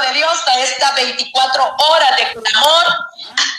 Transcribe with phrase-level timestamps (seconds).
[0.00, 2.86] de Dios a estas 24 horas de clamor,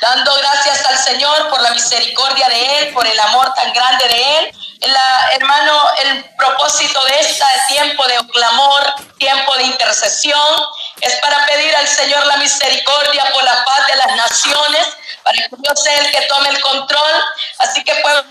[0.02, 4.38] dando gracias al Señor por la misericordia de Él, por el amor tan grande de
[4.40, 4.56] Él.
[4.82, 10.64] La, hermano, el propósito de este tiempo de clamor, tiempo de intercesión,
[11.02, 14.88] es para pedir al Señor la misericordia por la paz de las naciones,
[15.24, 17.24] para que Dios sea el que tome el control.
[17.60, 18.24] Así que pueblo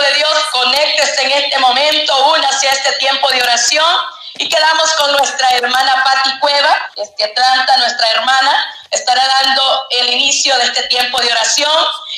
[0.00, 5.12] de Dios, conéctese en este momento, una hacia este tiempo de oración y quedamos con
[5.12, 11.20] nuestra hermana Patti Cueva, desde Atlanta, nuestra hermana, estará dando el inicio de este tiempo
[11.20, 11.70] de oración.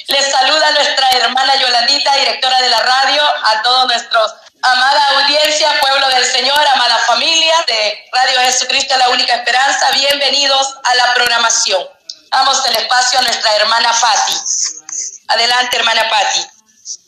[0.07, 6.09] Les saluda nuestra hermana Yolandita, directora de la radio, a todos nuestros amada audiencia, pueblo
[6.11, 9.91] del Señor, amada familia de Radio Jesucristo, la única esperanza.
[9.91, 11.83] Bienvenidos a la programación.
[12.31, 14.41] Damos el espacio a nuestra hermana Patti.
[15.27, 16.52] Adelante, hermana Patti.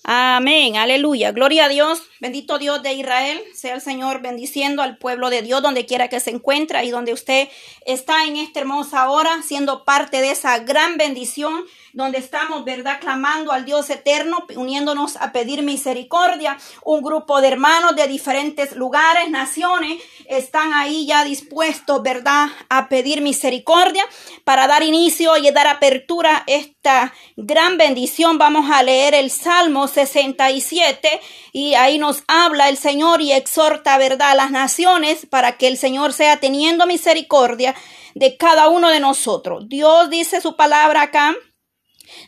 [0.04, 1.32] Amén, aleluya.
[1.32, 2.02] Gloria a Dios.
[2.20, 3.42] Bendito Dios de Israel.
[3.54, 7.12] Sea el Señor bendiciendo al pueblo de Dios donde quiera que se encuentre y donde
[7.12, 7.48] usted
[7.86, 12.98] está en esta hermosa hora, siendo parte de esa gran bendición donde estamos, ¿verdad?
[13.00, 16.58] Clamando al Dios eterno, uniéndonos a pedir misericordia.
[16.84, 22.48] Un grupo de hermanos de diferentes lugares, naciones, están ahí ya dispuestos, ¿verdad?
[22.68, 24.04] A pedir misericordia
[24.42, 28.38] para dar inicio y dar apertura a esta gran bendición.
[28.38, 31.20] Vamos a leer el Salmo 67
[31.52, 35.78] y ahí nos habla el Señor y exhorta, ¿verdad?, a las naciones para que el
[35.78, 37.72] Señor sea teniendo misericordia
[38.16, 39.68] de cada uno de nosotros.
[39.68, 41.36] Dios dice su palabra acá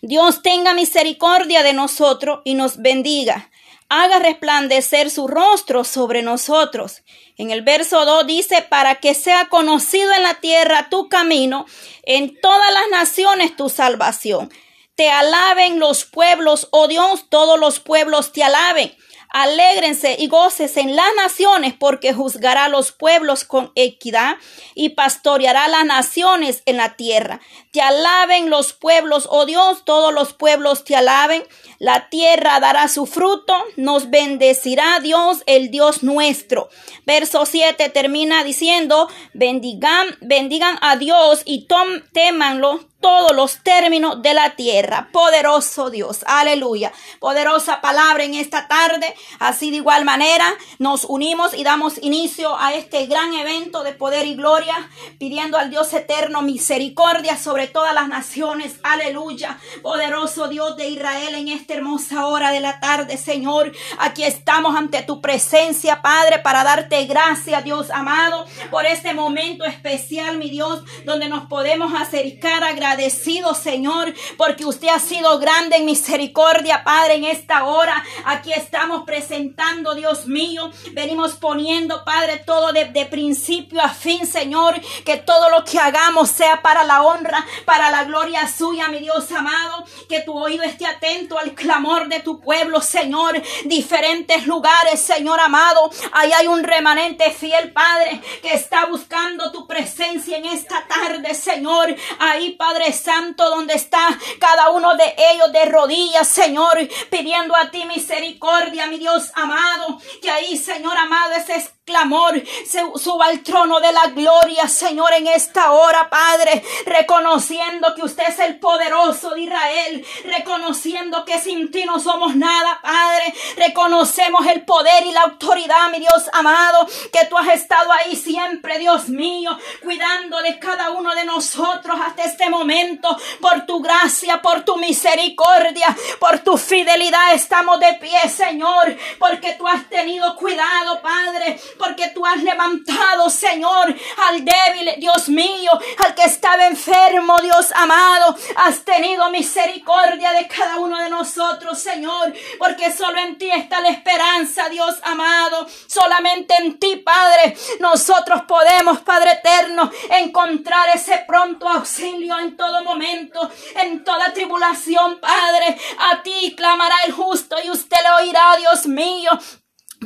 [0.03, 3.51] Dios tenga misericordia de nosotros y nos bendiga.
[3.89, 7.03] Haga resplandecer su rostro sobre nosotros.
[7.37, 11.67] En el verso 2 dice, para que sea conocido en la tierra tu camino,
[12.03, 14.51] en todas las naciones tu salvación.
[14.97, 18.97] Te alaben los pueblos, oh Dios, todos los pueblos te alaben.
[19.39, 24.39] Alégrense y goces en las naciones, porque juzgará los pueblos con equidad
[24.75, 27.43] y pastoreará las naciones en la tierra.
[27.71, 31.47] Te alaben los pueblos, oh Dios, todos los pueblos te alaben.
[31.79, 36.71] La tierra dará su fruto, nos bendecirá Dios, el Dios nuestro.
[37.05, 44.35] Verso 7 termina diciendo, bendigan, bendigan a Dios y tom, témanlo todos los términos de
[44.35, 45.11] la tierra.
[45.13, 46.93] Poderoso Dios, aleluya.
[47.21, 49.15] Poderosa palabra en esta tarde.
[49.39, 54.27] Así de igual manera nos unimos y damos inicio a este gran evento de poder
[54.27, 54.89] y gloria,
[55.19, 58.77] pidiendo al Dios eterno misericordia sobre todas las naciones.
[58.83, 59.59] Aleluya.
[59.83, 63.73] Poderoso Dios de Israel en esta hermosa hora de la tarde, Señor.
[63.99, 70.39] Aquí estamos ante tu presencia, Padre, para darte gracias, Dios amado, por este momento especial,
[70.39, 75.87] mi Dios, donde nos podemos acercar a agradecido, Señor, porque usted ha sido grande en
[75.87, 78.05] misericordia, Padre, en esta hora.
[78.27, 80.71] Aquí estamos presentando, Dios mío.
[80.93, 84.81] Venimos poniendo, Padre, todo de, principio a fin, Señor.
[85.05, 89.31] Que todo lo que hagamos sea para la honra, para la gloria suya, mi Dios
[89.33, 89.85] amado.
[90.09, 93.41] Que tu oído esté atento al clamor de tu pueblo, Señor.
[93.65, 95.91] Diferentes lugares, Señor amado.
[96.13, 101.95] Ahí hay un remanente fiel, Padre, que está buscando tu presencia en esta tarde, Señor.
[102.19, 106.79] Ahí, Padre Santo, donde está cada uno de ellos de rodillas, Señor,
[107.11, 111.55] pidiendo a ti misericordia, mi Dios amado, que ahí, Señor amado, ese
[111.87, 118.03] clamor se suba al trono de la gloria, Señor, en esta hora, Padre, reconociendo que
[118.03, 124.45] usted es el poderoso de Israel, reconociendo que sin ti no somos nada, Padre, reconocemos
[124.49, 129.09] el poder y la autoridad, mi Dios amado, que tú has estado ahí siempre, Dios
[129.09, 134.77] mío, cuidando de cada uno de nosotros hasta este momento, por tu gracia, por tu
[134.77, 142.09] misericordia, por tu fidelidad, estamos de pie, Señor, porque tú has tenido cuidado, Padre, porque
[142.09, 143.95] tú has levantado, Señor,
[144.29, 148.37] al débil, Dios mío, al que estaba enfermo, Dios amado.
[148.57, 153.91] Has tenido misericordia de cada uno de nosotros, Señor, porque solo en ti está la
[153.91, 155.67] esperanza, Dios amado.
[155.87, 163.51] Solamente en ti, Padre, nosotros podemos, Padre eterno, encontrar ese pronto auxilio en todo momento,
[163.77, 165.77] en toda tribulación, Padre.
[165.99, 169.31] A ti clamará el justo y usted le oirá, Dios mío.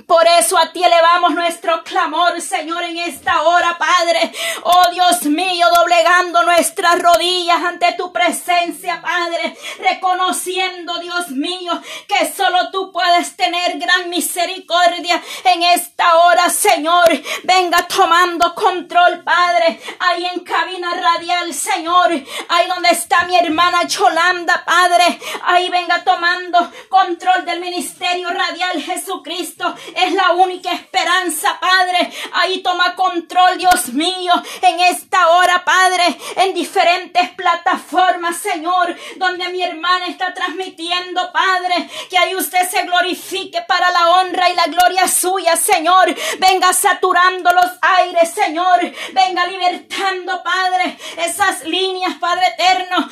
[0.06, 4.32] Por eso a ti elevamos nuestro clamor, Señor, en esta hora, Padre.
[4.62, 11.72] Oh Dios mío, doblegando nuestras rodillas ante tu presencia, Padre, reconociendo, Dios mío,
[12.06, 17.10] que solo tú puedes tener gran misericordia en esta hora, Señor.
[17.42, 22.12] Venga tomando control, Padre, ahí en cabina radial, Señor,
[22.48, 29.75] ahí donde está mi hermana Cholanda, Padre, ahí venga tomando control del ministerio radial Jesucristo.
[29.94, 32.12] Es la única esperanza, Padre.
[32.32, 34.32] Ahí toma control, Dios mío,
[34.62, 42.19] en esta hora, Padre, en diferentes plataformas, Señor, donde mi hermana está transmitiendo, Padre, que
[42.19, 46.15] ahí usted se glorifique para la honra y la gloria suya, Señor.
[46.38, 48.81] Venga saturando los aires, Señor.
[49.12, 53.09] Venga libertando, Padre, esas líneas, Padre eterno,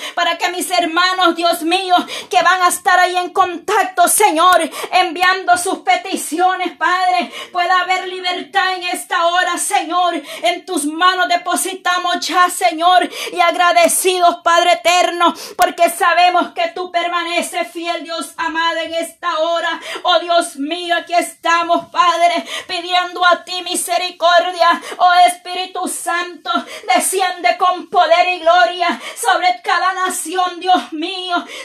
[1.34, 1.94] Dios mío,
[2.30, 4.60] que van a estar ahí en contacto, Señor,
[4.92, 10.20] enviando sus peticiones, Padre, pueda haber libertad en esta hora, Señor.
[10.42, 17.70] En tus manos depositamos ya, Señor, y agradecidos, Padre eterno, porque sabemos que tú permaneces
[17.72, 19.80] fiel, Dios amado, en esta hora.
[20.02, 24.80] Oh Dios mío, aquí estamos, Padre, pidiendo a ti misericordia.
[24.98, 26.50] Oh Espíritu Santo,
[26.94, 31.17] desciende con poder y gloria sobre cada nación, Dios mío,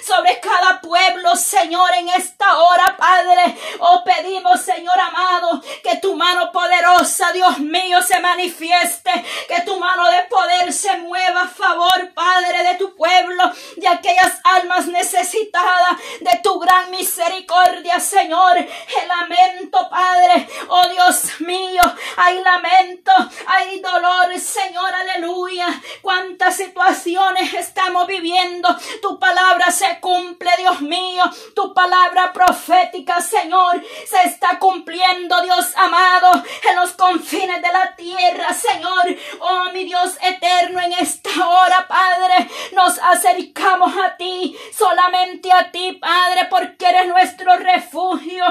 [0.05, 3.57] sobre cada pueblo, Señor, en esta hora, Padre.
[3.79, 9.11] Oh, pedimos, Señor amado, que tu mano poderosa, Dios mío, se manifieste,
[9.47, 14.39] que tu mano de poder se mueva a favor, Padre, de tu pueblo, de aquellas
[14.43, 18.57] almas necesitadas de tu gran misericordia, Señor.
[18.57, 21.81] El lamento, Padre, oh Dios mío,
[22.17, 23.11] hay lamento,
[23.47, 25.67] hay dolor, Señor, aleluya.
[26.01, 28.69] Cuántas situaciones estamos viviendo.
[29.01, 31.23] Tu palabra se cumple, Dios mío.
[31.55, 38.53] Tu palabra profética, Señor, se está cumpliendo, Dios amado, en los confines de la tierra,
[38.53, 39.17] Señor.
[39.39, 45.93] Oh, mi Dios eterno, en esta hora, Padre, nos acercamos a ti, solamente a ti,
[45.93, 48.45] Padre, porque eres nuestro refugio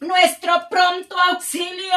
[0.00, 1.92] nuestro pronto auxilio.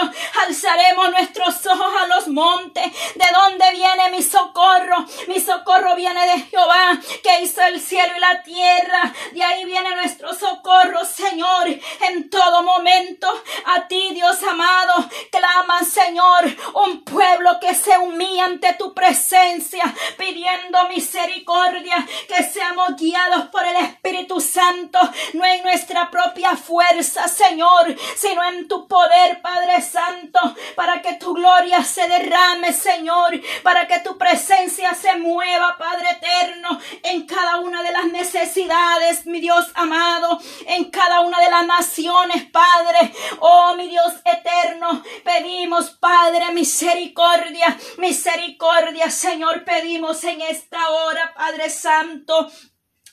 [0.45, 2.83] Alzaremos nuestros ojos a los montes.
[3.15, 5.05] ¿De dónde viene mi socorro?
[5.27, 9.13] Mi socorro viene de Jehová, que hizo el cielo y la tierra.
[9.31, 11.67] De ahí viene nuestro socorro, Señor.
[12.09, 13.27] En todo momento,
[13.65, 16.43] a ti, Dios amado, clama, Señor,
[16.85, 19.83] un pueblo que se humilla ante tu presencia,
[20.17, 24.99] pidiendo misericordia, que seamos guiados por el Espíritu Santo,
[25.33, 30.39] no en nuestra propia fuerza, Señor sino en tu poder, Padre Santo,
[30.75, 36.79] para que tu gloria se derrame, Señor, para que tu presencia se mueva, Padre eterno,
[37.03, 42.45] en cada una de las necesidades, mi Dios amado, en cada una de las naciones,
[42.45, 43.13] Padre.
[43.39, 52.49] Oh, mi Dios eterno, pedimos, Padre, misericordia, misericordia, Señor, pedimos en esta hora, Padre Santo.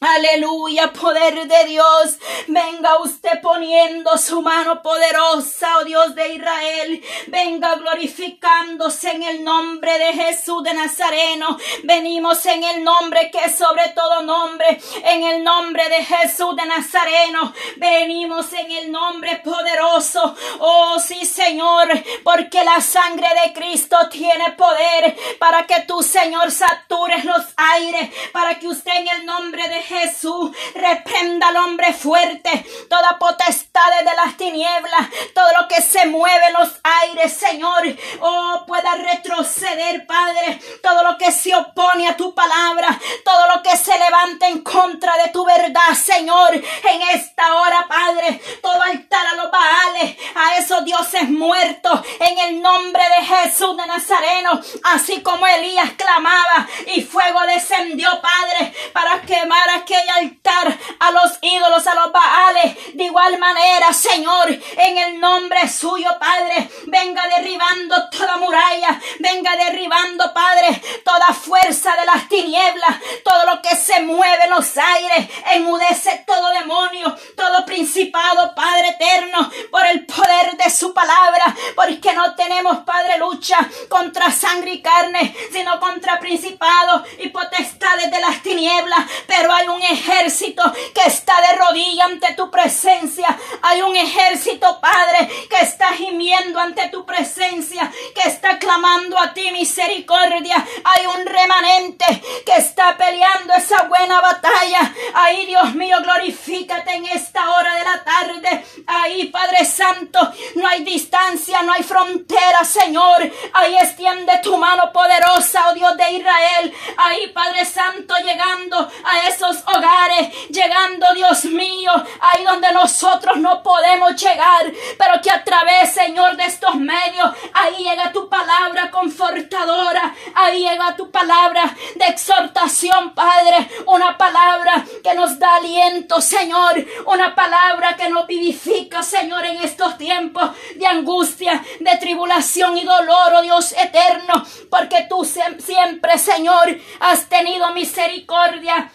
[0.02, 2.16] Aleluya, poder de Dios.
[2.46, 7.04] Venga usted poniendo su mano poderosa, oh Dios de Israel.
[7.26, 11.58] Venga glorificándose en el nombre de Jesús de Nazareno.
[11.84, 14.80] Venimos en el nombre que es sobre todo nombre.
[15.04, 17.52] En el nombre de Jesús de Nazareno.
[17.76, 20.34] Venimos en el nombre poderoso.
[20.60, 21.88] Oh sí, Señor,
[22.24, 28.08] porque la sangre de Cristo tiene poder para que tú, Señor, satures los aires.
[28.32, 34.14] Para que usted en el nombre de Jesús, reprenda al hombre fuerte, toda potestad de
[34.14, 36.70] las tinieblas, todo lo que se mueve en los
[37.02, 37.82] aires, Señor,
[38.20, 43.76] oh, pueda retroceder, Padre, todo lo que se opone a tu palabra, todo lo que
[43.76, 49.34] se levanta en contra de tu verdad, Señor, en esta hora, Padre, todo altar a
[49.34, 55.46] los baales, a esos dioses muertos, en el nombre de Jesús de Nazareno, así como
[55.46, 61.94] Elías clamaba y fuego descendió, Padre, para quemar a aquel altar, a los ídolos, a
[61.94, 62.94] los baales.
[62.94, 70.32] De igual manera, Señor, en el nombre suyo, Padre, venga derribando toda muralla, venga derribando,
[70.32, 76.24] Padre, toda fuerza de las tinieblas, todo lo que se mueve en los aires, enmudece
[76.26, 82.78] todo demonio, todo principado, Padre eterno, por el poder de su palabra, porque no tenemos,
[82.78, 83.58] Padre, lucha
[83.88, 89.82] contra sangre y carne, sino contra principados y potestades desde las tinieblas, pero hay un
[89.82, 90.62] ejército
[90.92, 93.38] que está de rodillas ante tu presencia.
[93.62, 99.52] Hay un ejército, Padre, que está gimiendo ante tu presencia, que está clamando a ti
[99.52, 100.66] misericordia.
[100.84, 102.04] Hay un remanente
[102.44, 104.92] que está peleando esa buena batalla.
[105.14, 108.64] Ahí, Dios mío, glorifícate en esta hora de la tarde.
[108.86, 110.18] Ahí, Padre Santo,
[110.56, 113.30] no hay distancia, no hay frontera, Señor.
[113.52, 116.74] Ahí extiende tu mano poderosa, oh Dios de Israel.
[116.96, 124.14] Ahí, Padre Santo, llegando a esos hogares, llegando, Dios mío, ahí donde nosotros no podemos
[124.16, 130.60] llegar, pero que a través, Señor, de estos medios, ahí llega tu palabra confortadora, ahí
[130.60, 137.49] llega tu palabra de exhortación, Padre, una palabra que nos da aliento, Señor, una palabra
[137.96, 143.72] que nos vivifica, Señor, en estos tiempos de angustia, de tribulación y dolor, oh Dios
[143.72, 148.90] eterno, porque tú siempre, Señor, has tenido misericordia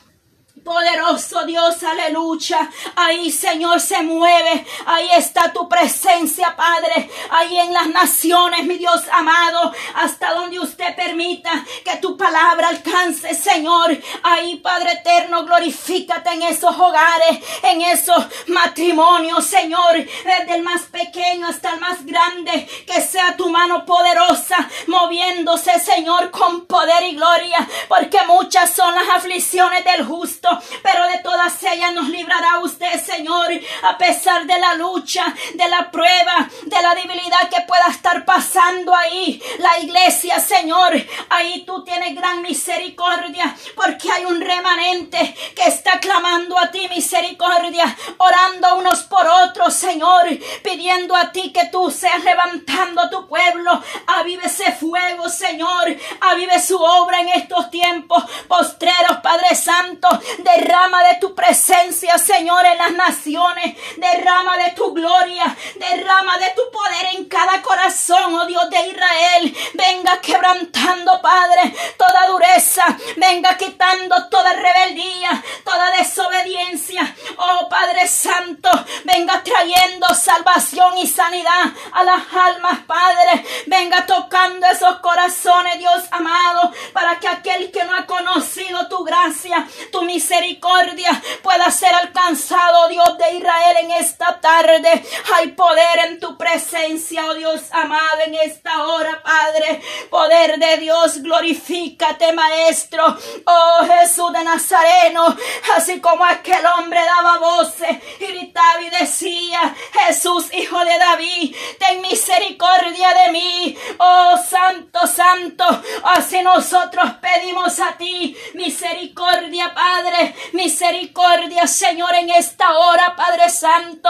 [0.65, 2.67] Poderoso Dios, aleluya.
[2.95, 4.65] Ahí, Señor, se mueve.
[4.87, 7.07] Ahí está tu presencia, Padre.
[7.29, 9.71] Ahí en las naciones, mi Dios amado.
[9.93, 11.51] Hasta donde usted permita
[11.83, 13.95] que tu palabra alcance, Señor.
[14.23, 19.93] Ahí, Padre eterno, glorifícate en esos hogares, en esos matrimonios, Señor.
[19.97, 22.67] Desde el más pequeño hasta el más grande.
[22.87, 27.69] Que sea tu mano poderosa moviéndose, Señor, con poder y gloria.
[27.87, 33.47] Porque muchas son las aflicciones del justo pero de todas ellas nos librará usted, Señor,
[33.83, 38.95] a pesar de la lucha, de la prueba, de la debilidad que pueda estar pasando
[38.95, 39.41] ahí.
[39.59, 40.93] La iglesia, Señor,
[41.29, 47.95] ahí tú tienes gran misericordia, porque hay un remanente que está clamando a ti misericordia,
[48.17, 50.27] orando unos por otros, Señor,
[50.63, 53.81] pidiendo a ti que tú seas levantando tu pueblo.
[54.07, 60.07] Avive ese fuego, Señor, avive su obra en estos tiempos postreros, Padre Santo.
[60.45, 63.75] Derrama de tu presencia, Señor, en las naciones.
[63.97, 65.55] Derrama de tu gloria.
[65.75, 69.57] Derrama de tu poder en cada corazón, oh Dios de Israel.
[69.73, 72.83] Venga quebrantando, Padre, toda dureza.
[73.17, 77.15] Venga quitando toda rebeldía, toda desobediencia.
[77.37, 78.69] Oh Padre Santo,
[79.03, 83.43] venga trayendo salvación y sanidad a las almas, Padre.
[83.65, 89.67] Venga tocando esos corazones, Dios amado, para que aquel que no ha conocido tu gracia,
[89.91, 95.03] tu misericordia, misericordia pueda ser alcanzado, Dios de Israel, en esta tarde.
[95.33, 99.81] Hay poder en tu presencia, oh Dios amado, en esta hora, Padre.
[100.09, 103.17] Poder de Dios, glorifícate, Maestro.
[103.45, 105.35] Oh Jesús de Nazareno,
[105.75, 113.13] así como aquel hombre daba voces gritaba y decía, Jesús, hijo de David, ten misericordia
[113.13, 113.77] de mí.
[113.97, 115.65] Oh Santo, Santo,
[116.03, 124.09] así nosotros pedimos a ti misericordia, Padre misericordia, Señor, en esta hora, Padre Santo.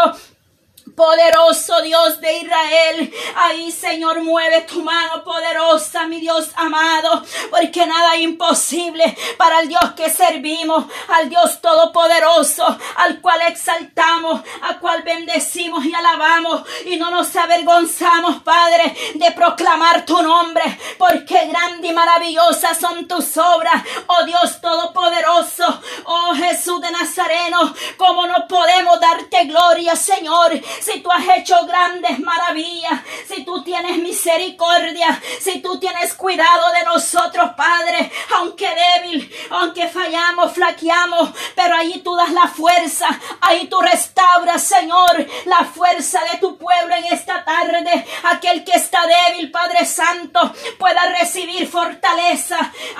[0.94, 8.16] Poderoso Dios de Israel, ahí Señor mueve tu mano poderosa, mi Dios amado, porque nada
[8.16, 15.02] es imposible para el Dios que servimos, al Dios todopoderoso, al cual exaltamos, al cual
[15.02, 16.62] bendecimos y alabamos.
[16.86, 20.64] Y no nos avergonzamos, Padre, de proclamar tu nombre,
[21.00, 28.28] porque grande y maravillosa son tus obras, oh Dios todopoderoso, oh Jesús de Nazareno, como
[28.28, 35.22] no podemos darte gloria, Señor, si tú has hecho grandes maravillas, si tú tienes misericordia,
[35.40, 42.16] si tú tienes cuidado de nosotros, Padre, aunque débil, aunque fallamos, flaqueamos, pero allí tú
[42.16, 43.08] das la fuerza,
[43.42, 48.06] ahí tú restauras, Señor, la fuerza de tu pueblo en esta tarde.
[48.24, 52.58] Aquel que está débil, Padre Santo, pueda recibir fortaleza.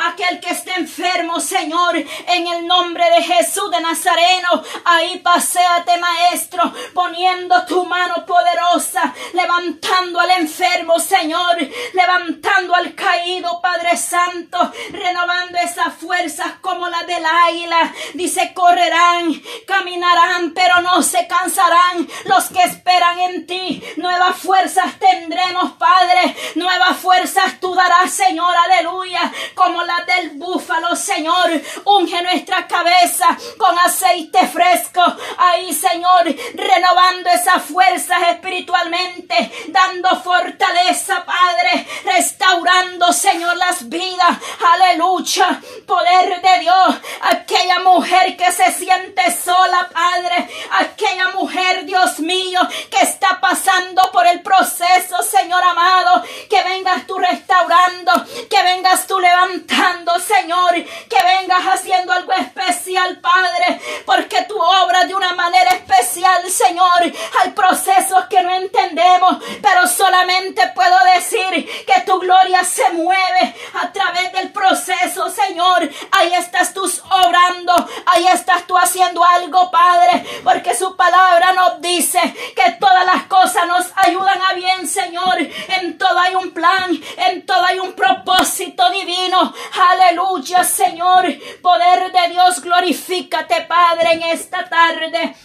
[0.08, 6.74] Aquel que esté enfermo, Señor, en el nombre de Jesús de Nazareno, ahí paséate, Maestro,
[6.94, 11.58] poniendo tu mano poderosa, levantando al enfermo, Señor,
[11.94, 17.94] levantando al caído, Padre Santo, renovando esas fuerzas como las del águila.
[18.14, 23.84] Dice, correrán, caminarán, pero no se cansarán los que esperan en ti.
[23.98, 31.62] Nuevas fuerzas tendremos, Padre, nuevas fuerzas tú darás, Señor, aleluya, como las del búfalo, Señor.
[31.86, 35.02] Unge nuestra cabeza con aceite fresco.
[35.38, 37.30] Ahí, Señor, renovando
[37.64, 44.38] fuerzas espiritualmente, dando fortaleza, Padre, restaurando, Señor, las vidas.
[44.74, 45.62] Aleluya.
[45.86, 46.96] Poder de Dios.
[47.22, 50.50] Aquella mujer que se siente sola, Padre.
[50.80, 52.60] Aquella mujer, Dios mío,
[52.90, 56.24] que está pasando por el proceso, Señor amado.
[56.50, 58.12] Que vengas tú restaurando,
[58.50, 60.74] que vengas tú levantando, Señor.
[60.74, 63.82] Que vengas haciendo algo especial, Padre.
[64.06, 67.14] Porque tu obra de una manera especial, Señor.
[67.54, 74.32] Procesos que no entendemos, pero solamente puedo decir que tu gloria se mueve a través
[74.34, 75.90] del proceso, Señor.
[76.12, 77.74] Ahí estás tú obrando,
[78.06, 82.20] ahí estás tú haciendo algo, Padre, porque su palabra nos dice
[82.56, 85.38] que todas las cosas nos ayudan a bien, Señor.
[85.40, 86.92] En todo hay un plan,
[87.30, 89.54] en todo hay un propósito divino.
[89.92, 91.26] Aleluya, Señor.
[91.62, 95.36] Poder de Dios, glorifícate, Padre, en esta tarde.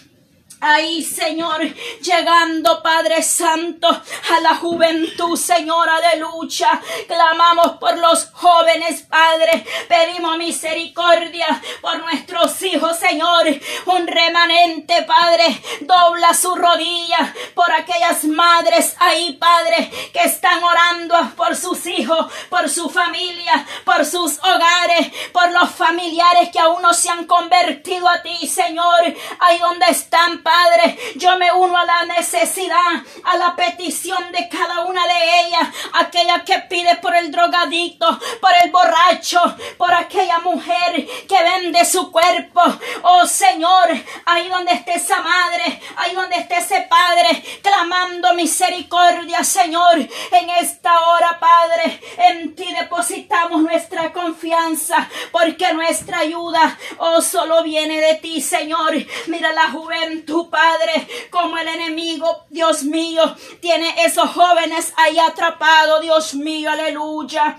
[0.63, 1.63] Ahí, Señor,
[3.21, 6.81] llegando, Padre Santo, a la juventud, Señora de lucha.
[7.09, 9.67] Clamamos por los jóvenes, Padre.
[9.89, 13.47] Pedimos misericordia por nuestros hijos, Señor.
[13.87, 15.61] Un remanente, Padre.
[15.81, 22.69] Dobla su rodilla por aquellas madres ahí, Padre, que están orando por sus hijos, por
[22.69, 28.23] su familia, por sus hogares, por los familiares que aún no se han convertido a
[28.23, 29.01] ti, Señor.
[29.41, 33.03] Ahí donde están, Padre, yo me uno a la necesidad,
[33.41, 38.07] la petición de cada una de ellas, aquella que pide por el drogadicto,
[38.41, 39.41] por el borracho,
[39.77, 42.61] por aquella mujer que vende su cuerpo.
[43.03, 43.89] Oh Señor,
[44.27, 50.93] ahí donde esté esa madre, ahí donde esté ese padre, clamando misericordia, Señor, en esta
[51.09, 58.41] hora, Padre, en ti depositamos nuestra confianza, porque nuestra ayuda, oh, solo viene de ti,
[58.41, 58.95] Señor.
[59.27, 63.30] Mira la juventud Padre, como el enemigo, Dios mío,
[63.61, 67.59] tiene esos jóvenes ahí atrapados, Dios mío, aleluya.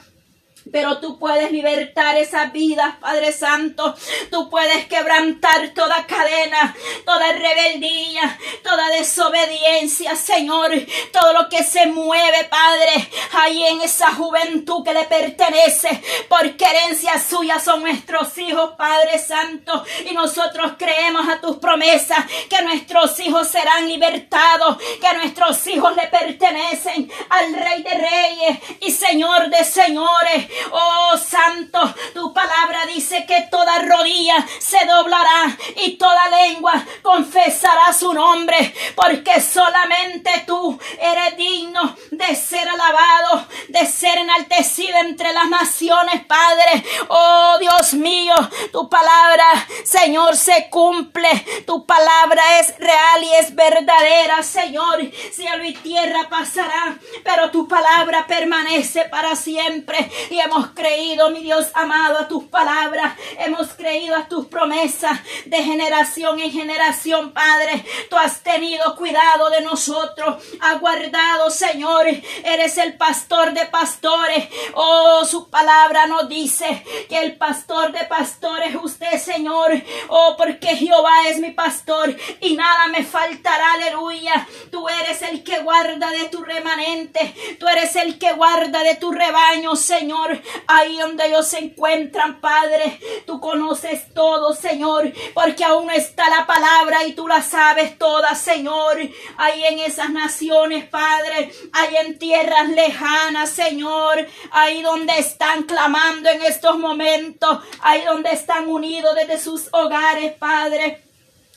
[0.72, 3.96] Pero tú puedes libertar esa vida, Padre Santo.
[4.30, 10.72] Tú puedes quebrantar toda cadena, toda rebeldía, toda desobediencia, Señor.
[11.12, 13.10] Todo lo que se mueve, Padre,
[13.44, 16.02] ahí en esa juventud que le pertenece.
[16.30, 19.84] Por querencia suya son nuestros hijos, Padre Santo.
[20.10, 26.08] Y nosotros creemos a tus promesas que nuestros hijos serán libertados, que nuestros hijos le
[26.08, 30.48] pertenecen al Rey de Reyes y Señor de Señores.
[30.72, 38.14] Oh Santo, tu palabra dice que toda rodilla se doblará y toda lengua confesará su
[38.14, 43.31] nombre, porque solamente tú eres digno de ser alabado,
[43.70, 46.84] de ser enaltecido entre las naciones, Padre.
[47.10, 48.36] Oh Dios mío,
[48.72, 49.46] tu palabra,
[49.84, 51.30] Señor, se cumple.
[51.66, 55.00] Tu palabra es real y es verdadera, Señor.
[55.32, 60.12] Cielo y tierra pasará, pero tu palabra permanece para siempre.
[60.30, 63.16] Y hemos creído, mi Dios amado, a tus palabras.
[63.40, 67.86] Hemos creído a tus promesas de generación en generación, Padre.
[68.10, 70.44] Tú has tenido cuidado de nosotros.
[70.60, 72.08] Has guardado, Señor.
[72.44, 74.48] Eres el pastor de pastores.
[74.74, 79.70] Oh, su palabra nos dice que el pastor de pastores es usted, Señor.
[80.08, 83.74] Oh, porque Jehová es mi pastor y nada me faltará.
[83.74, 84.48] Aleluya.
[84.72, 87.36] Tú eres el que guarda de tu remanente.
[87.60, 90.42] Tú eres el que guarda de tu rebaño, Señor.
[90.68, 92.98] Ahí donde ellos se encuentran, Padre.
[93.28, 95.12] Tú conoces todo, Señor.
[95.34, 99.00] Porque aún está la palabra y tú la sabes toda, Señor.
[99.36, 101.52] Ahí en esas naciones, Padre.
[101.74, 103.01] Ahí en tierras lejanas,
[103.46, 104.28] Señor.
[104.52, 107.60] Ahí donde están clamando en estos momentos.
[107.82, 111.11] Ahí donde están unidos desde sus hogares, Padre.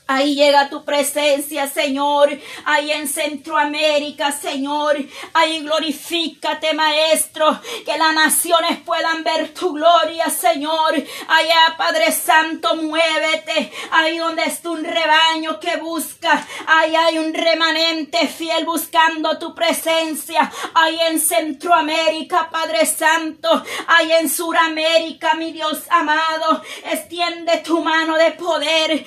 [0.07, 2.29] Ahí llega tu presencia, Señor.
[2.67, 4.97] Ahí en Centroamérica, Señor.
[5.33, 7.59] Ahí glorifícate, Maestro.
[7.87, 10.93] Que las naciones puedan ver tu gloria, Señor.
[11.29, 13.73] Allá, Padre Santo, muévete.
[13.93, 16.47] Ahí donde está un rebaño que busca.
[16.67, 20.53] Ahí hay un remanente fiel buscando tu presencia.
[20.75, 23.65] Ahí en Centroamérica, Padre Santo.
[23.87, 26.63] Ahí en Suramérica, mi Dios amado.
[26.91, 29.03] Extiende tu mano de poder.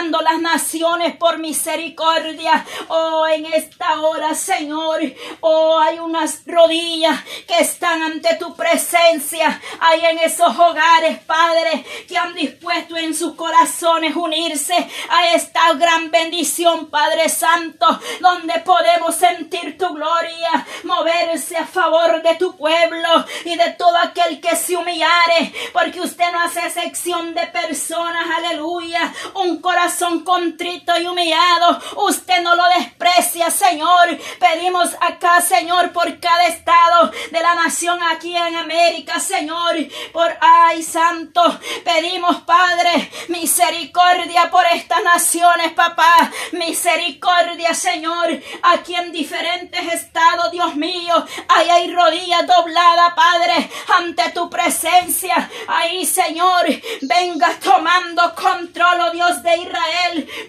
[0.00, 2.64] Las naciones por misericordia.
[2.88, 5.00] Oh, en esta hora, Señor.
[5.40, 9.60] Oh, hay unas rodillas que están ante tu presencia.
[9.78, 14.74] Hay en esos hogares, Padre, que han dispuesto en sus corazones unirse
[15.10, 17.86] a esta gran bendición, Padre Santo,
[18.20, 24.40] donde podemos sentir tu gloria, moverse a favor de tu pueblo y de todo aquel
[24.40, 30.92] que se humillare, porque usted no hace excepción de personas, aleluya, un corazón corazón contrito
[31.00, 34.16] y humillado, usted no lo desprecia, Señor.
[34.38, 39.74] Pedimos acá, Señor, por cada estado de la nación aquí en América, Señor,
[40.12, 41.42] por ay, santo,
[41.84, 48.28] pedimos, Padre, misericordia por estas naciones, papá, misericordia, Señor,
[48.62, 56.06] aquí en diferentes estados, Dios mío, ahí hay rodillas dobladas, Padre, ante tu presencia, ahí,
[56.06, 56.66] Señor,
[57.02, 59.79] venga tomando control, oh Dios de Israel,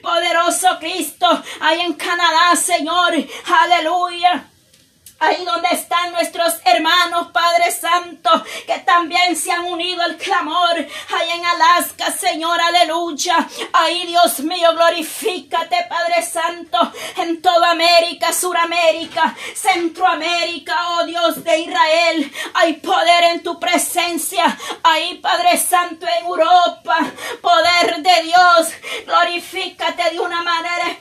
[0.02, 1.28] poderoso Cristo,
[1.60, 3.14] ahí en Canadá, Señor,
[3.46, 4.51] aleluya.
[5.22, 10.76] Ahí donde están nuestros hermanos, Padre Santo, que también se han unido al clamor.
[10.76, 13.48] Ahí en Alaska, Señor, aleluya.
[13.72, 22.34] Ahí, Dios mío, glorifícate, Padre Santo, en toda América, Suramérica, Centroamérica, oh Dios de Israel.
[22.56, 24.58] Hay poder en tu presencia.
[24.82, 26.98] Ahí, Padre Santo, en Europa,
[27.42, 28.70] poder de Dios.
[29.06, 31.01] Glorifícate de una manera especial,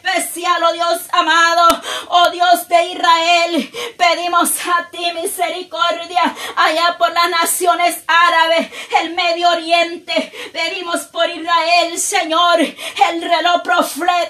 [0.63, 8.03] oh Dios amado, oh Dios de Israel pedimos a ti misericordia allá por las naciones
[8.07, 8.69] árabes,
[9.01, 10.33] el Medio Oriente.
[10.53, 13.63] Pedimos por Israel, Señor, el reloj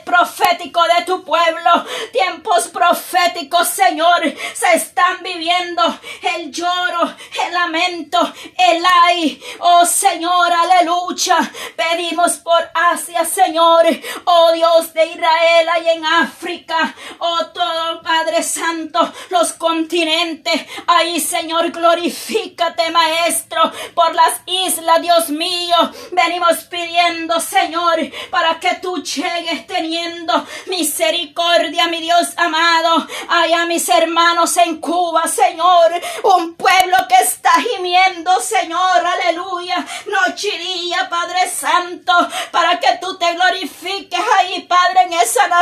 [0.04, 1.84] profético de tu pueblo.
[2.12, 4.22] Tiempos proféticos, Señor,
[4.54, 5.82] se están viviendo.
[6.22, 7.14] El lloro,
[7.46, 8.20] el lamento,
[8.58, 9.42] el ay.
[9.60, 11.38] Oh Señor, aleluya.
[11.76, 13.86] Pedimos por Asia, Señor.
[14.24, 16.94] Oh Dios de Israel, allá en África.
[17.18, 20.68] Oh todo Padre Santo, los continente.
[20.86, 25.76] Ahí, Señor, glorifícate, Maestro, por las islas, Dios mío.
[26.12, 27.98] Venimos pidiendo, Señor,
[28.30, 33.06] para que tú llegues teniendo misericordia, mi Dios amado.
[33.28, 35.92] Allá mis hermanos en Cuba, Señor,
[36.24, 42.12] un pueblo que está gimiendo, Señor, aleluya, noche y día, Padre Santo,
[42.50, 45.59] para que tú te glorifiques ahí, Padre, en esa nación,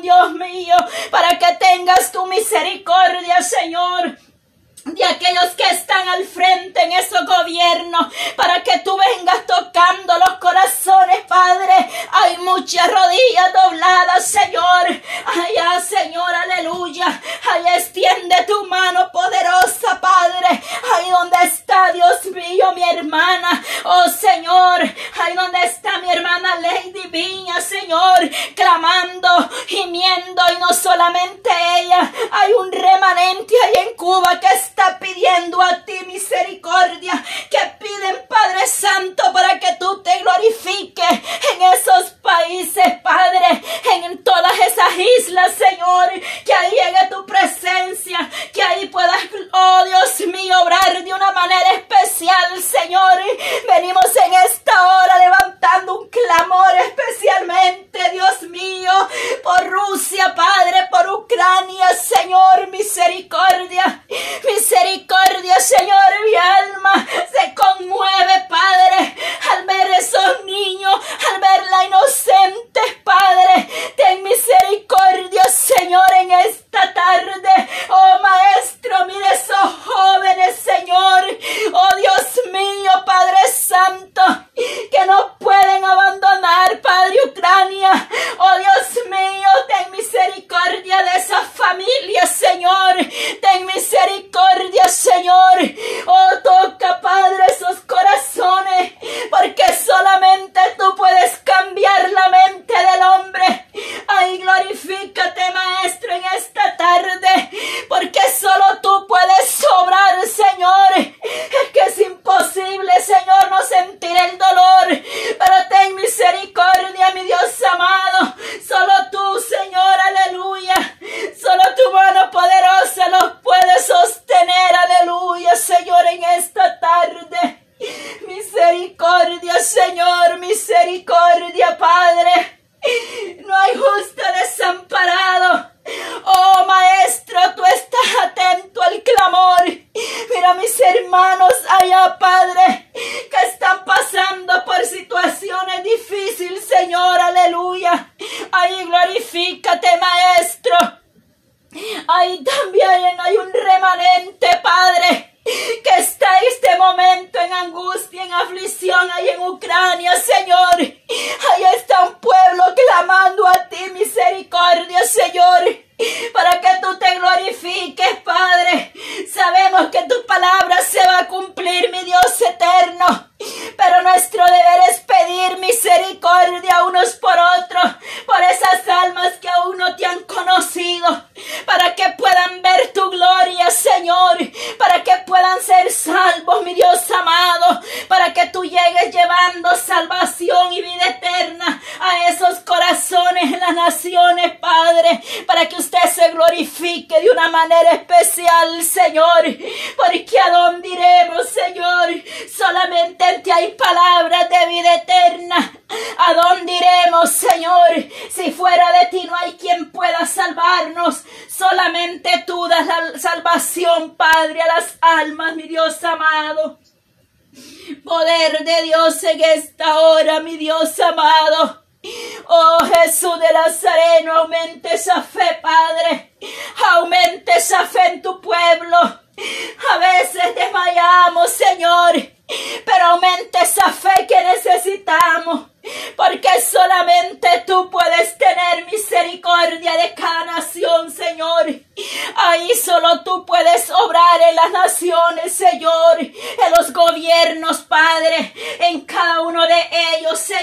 [0.00, 0.76] Dios mío,
[1.10, 4.23] para que tengas tu misericordia, Señor
[4.84, 10.38] de aquellos que están al frente en esos gobiernos, para que tú vengas tocando los
[10.38, 11.72] corazones, Padre.
[12.12, 15.02] Hay muchas rodillas dobladas, Señor.
[15.26, 17.06] Allá, Señor, aleluya.
[17.50, 20.62] Allá extiende tu mano poderosa, Padre.
[20.94, 23.64] Ahí donde está, Dios mío, mi hermana.
[23.84, 24.82] Oh, Señor.
[24.82, 28.30] Ahí donde está mi hermana Lady Viña, Señor.
[28.54, 30.42] Clamando, gimiendo.
[30.54, 32.12] Y no solamente ella.
[32.32, 38.13] Hay un remanente ahí en Cuba que está está pidiendo a ti misericordia, que piden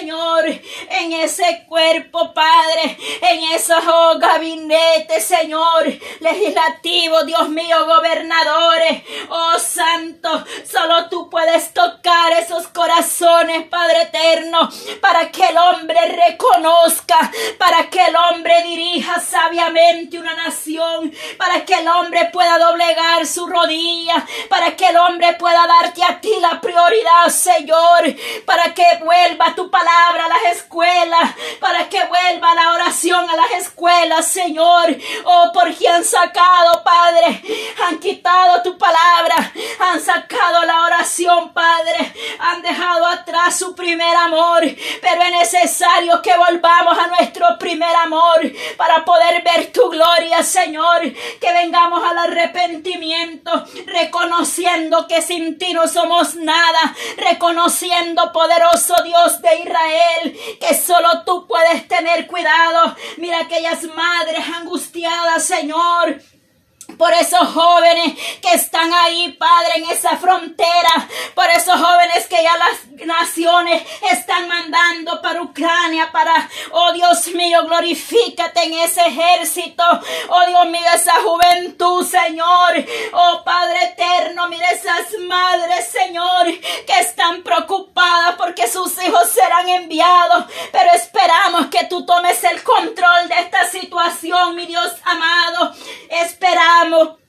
[0.01, 5.85] Señor, en ese cuerpo, Padre, en esos oh, gabinetes, Señor,
[6.19, 15.31] legislativo, Dios mío, gobernadores, oh Santo, solo tú puedes tocar esos corazones, Padre eterno, para
[15.31, 21.87] que el hombre reconozca, para que el hombre dirija sabiamente una nación, para que el
[21.87, 27.27] hombre pueda doblegar su rodilla, para que el hombre pueda darte a ti la prioridad,
[27.29, 28.15] Señor,
[28.47, 33.51] para que vuelva tu palabra a las escuelas, para que vuelva la oración a las
[33.51, 34.95] escuelas, Señor.
[35.25, 37.41] Oh, porque han sacado, Padre,
[37.85, 39.35] han quitado tu palabra,
[39.79, 44.63] han sacado la oración, Padre, han dejado atrás su primer amor,
[45.01, 48.39] pero es necesario que volvamos a nuestro primer amor
[48.77, 51.01] para poder ver tu gloria, Señor.
[51.39, 59.55] Que vengamos al arrepentimiento, reconociendo que sin ti no somos nada, reconociendo, poderoso Dios de
[59.59, 59.80] Israel,
[60.59, 62.95] que solo tú puedes tener cuidado.
[63.17, 66.21] Mira aquellas madres angustiadas, Señor
[66.97, 72.57] por esos jóvenes que están ahí, Padre, en esa frontera, por esos jóvenes que ya
[72.57, 79.83] las naciones están mandando para Ucrania, para, oh Dios mío, glorifícate en ese ejército,
[80.29, 86.45] oh Dios mío, esa juventud, Señor, oh Padre eterno, mira esas madres, Señor,
[86.85, 93.27] que están preocupadas porque sus hijos serán enviados, pero esperamos que tú tomes el control
[93.27, 95.73] de esta situación, mi Dios amado,
[96.09, 97.20] esperamos abbiamo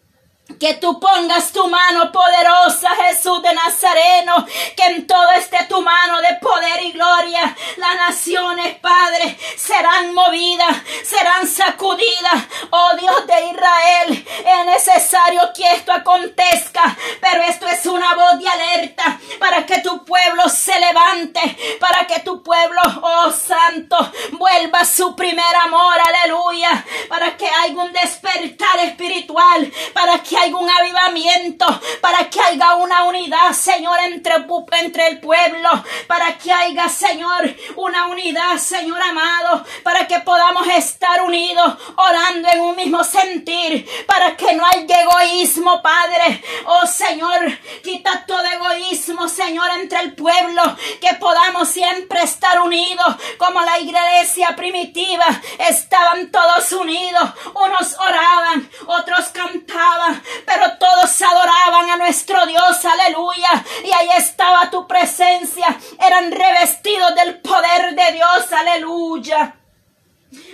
[0.58, 6.20] que tú pongas tu mano poderosa, Jesús de Nazareno, que en todo esté tu mano
[6.20, 7.56] de poder y gloria.
[7.76, 12.44] Las naciones, Padre, serán movidas, serán sacudidas.
[12.70, 18.48] Oh Dios de Israel, es necesario que esto acontezca, pero esto es una voz de
[18.48, 23.96] alerta para que tu pueblo se levante, para que tu pueblo, oh Santo,
[24.32, 30.56] vuelva a su primer amor, aleluya, para que haya un despertar espiritual, para que haya
[30.56, 31.66] un avivamiento,
[32.00, 34.34] para que haya una unidad, Señor, entre,
[34.80, 35.68] entre el pueblo,
[36.06, 42.60] para que haya, Señor, una unidad, Señor amado, para que podamos estar unidos, orando en
[42.60, 46.42] un mismo sentir, para que no haya egoísmo, Padre.
[46.66, 50.62] Oh Señor, quita todo egoísmo, Señor, entre el pueblo,
[51.00, 55.24] que podamos siempre estar unidos, como la iglesia primitiva,
[55.58, 63.64] estaban todos unidos, unos oraban, otros cantaban, pero todos adoraban a nuestro Dios, aleluya.
[63.84, 65.66] Y ahí estaba tu presencia,
[66.04, 69.56] eran revestidos del poder de Dios, aleluya.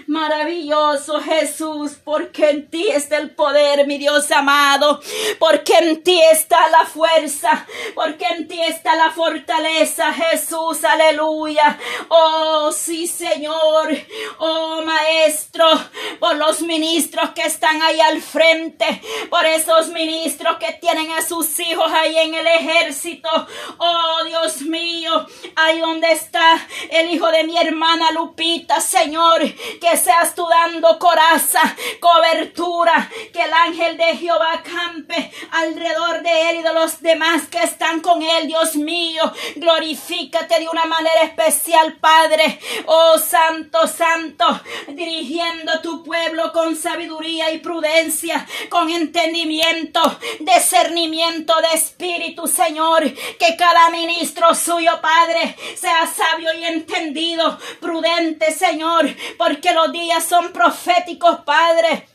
[0.08, 5.02] Maravilloso Jesús, porque en ti está el poder, mi Dios amado,
[5.38, 11.78] porque en ti está la fuerza, porque en ti está la fortaleza, Jesús, aleluya.
[12.08, 13.94] Oh, sí, Señor,
[14.38, 15.66] oh, Maestro,
[16.18, 21.60] por los ministros que están ahí al frente, por esos ministros que tienen a sus
[21.60, 23.28] hijos ahí en el ejército.
[23.76, 29.42] Oh, Dios mío, ahí donde está el hijo de mi hermana Lupita, Señor,
[29.82, 31.60] que seas tú dando coraza,
[32.00, 37.58] cobertura, que el ángel de Jehová campe alrededor de él y de los demás que
[37.58, 39.22] están con él, Dios mío.
[39.56, 42.58] Glorifícate de una manera especial, Padre.
[42.86, 44.60] Oh Santo, Santo,
[44.98, 50.00] dirigiendo tu pueblo con sabiduría y prudencia, con entendimiento,
[50.40, 53.10] discernimiento de espíritu, Señor.
[53.38, 59.08] Que cada ministro suyo, Padre, sea sabio y entendido, prudente, Señor,
[59.38, 62.08] porque los días son proféticos, Padre.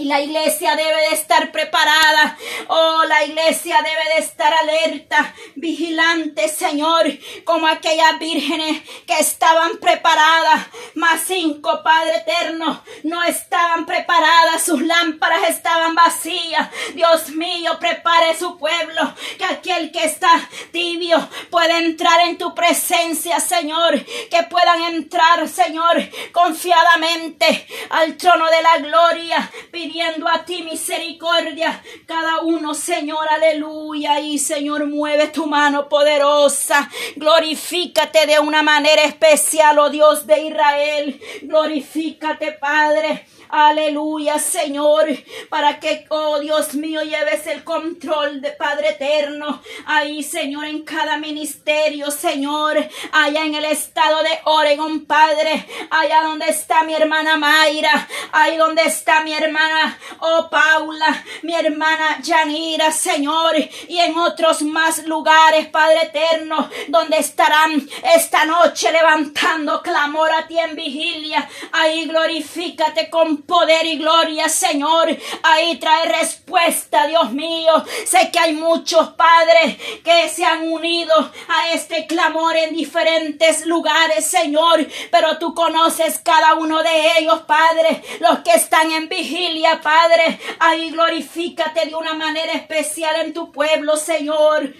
[0.00, 2.38] Y la iglesia debe de estar preparada.
[2.68, 7.04] Oh, la iglesia debe de estar alerta, vigilante, Señor,
[7.44, 10.68] como aquellas vírgenes que estaban preparadas.
[10.94, 14.62] Más cinco, Padre eterno, no estaban preparadas.
[14.64, 16.70] Sus lámparas estaban vacías.
[16.94, 19.14] Dios mío, prepare su pueblo.
[19.36, 20.30] Que aquel que está
[20.72, 24.02] tibio pueda entrar en tu presencia, Señor.
[24.30, 29.89] Que puedan entrar, Señor, confiadamente al trono de la gloria pidiendo
[30.28, 31.82] a ti misericordia.
[32.06, 34.20] Cada uno, Señor, aleluya.
[34.20, 36.88] Y Señor, mueve tu mano poderosa.
[37.16, 41.20] Glorifícate de una manera especial, oh Dios de Israel.
[41.42, 43.26] Glorifícate, Padre.
[43.52, 45.08] Aleluya, Señor,
[45.48, 49.60] para que, oh Dios mío, lleves el control de Padre eterno.
[49.86, 52.76] Ahí, Señor, en cada ministerio, Señor,
[53.12, 58.82] allá en el estado de Oregon, Padre, allá donde está mi hermana Mayra, ahí donde
[58.82, 63.56] está mi hermana, oh Paula, mi hermana Yanira, Señor,
[63.88, 70.56] y en otros más lugares, Padre eterno, donde estarán esta noche levantando clamor a ti
[70.58, 71.48] en vigilia.
[71.72, 75.08] Ahí glorifícate con poder y gloria, Señor.
[75.42, 77.72] Ahí trae respuesta, Dios mío.
[78.06, 81.14] Sé que hay muchos padres que se han unido
[81.48, 84.86] a este clamor en diferentes lugares, Señor.
[85.10, 88.02] Pero tú conoces cada uno de ellos, Padre.
[88.20, 90.38] Los que están en vigilia, Padre.
[90.58, 94.74] Ahí glorifícate de una manera especial en tu pueblo, Señor.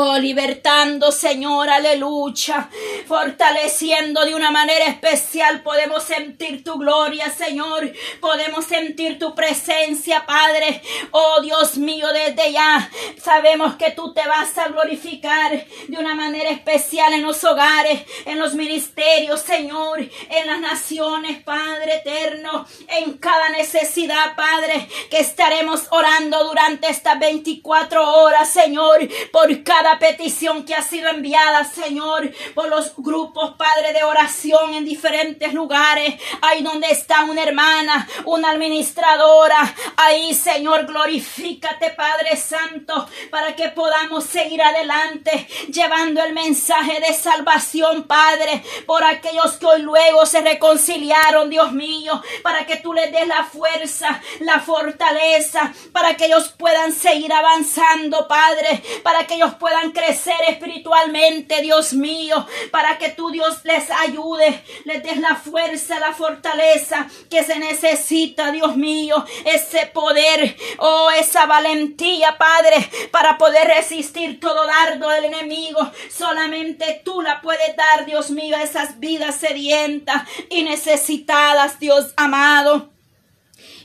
[0.00, 2.70] Oh, libertando, Señor, aleluya.
[3.08, 5.64] Fortaleciendo de una manera especial.
[5.64, 7.92] Podemos sentir tu gloria, Señor.
[8.20, 10.82] Podemos sentir tu presencia, Padre.
[11.10, 12.88] Oh, Dios mío, desde ya
[13.20, 18.38] sabemos que tú te vas a glorificar de una manera especial en los hogares, en
[18.38, 19.98] los ministerios, Señor,
[20.30, 28.22] en las naciones, Padre eterno, en cada necesidad, Padre, que estaremos orando durante estas 24
[28.22, 29.00] horas, Señor,
[29.32, 34.74] por cada cada petición que ha sido enviada, Señor, por los grupos, Padre, de oración
[34.74, 36.14] en diferentes lugares.
[36.42, 39.74] Ahí donde está una hermana, una administradora.
[39.96, 48.02] Ahí, Señor, glorifícate, Padre Santo, para que podamos seguir adelante llevando el mensaje de salvación,
[48.02, 53.26] Padre, por aquellos que hoy luego se reconciliaron, Dios mío, para que tú les des
[53.26, 59.67] la fuerza, la fortaleza, para que ellos puedan seguir avanzando, Padre, para que ellos puedan
[59.68, 66.00] puedan crecer espiritualmente, Dios mío, para que tu Dios les ayude, les des la fuerza,
[66.00, 72.76] la fortaleza que se necesita, Dios mío, ese poder, oh, esa valentía, Padre,
[73.10, 75.80] para poder resistir todo dardo del enemigo.
[76.10, 82.97] Solamente tú la puedes dar, Dios mío, a esas vidas sedientas y necesitadas, Dios amado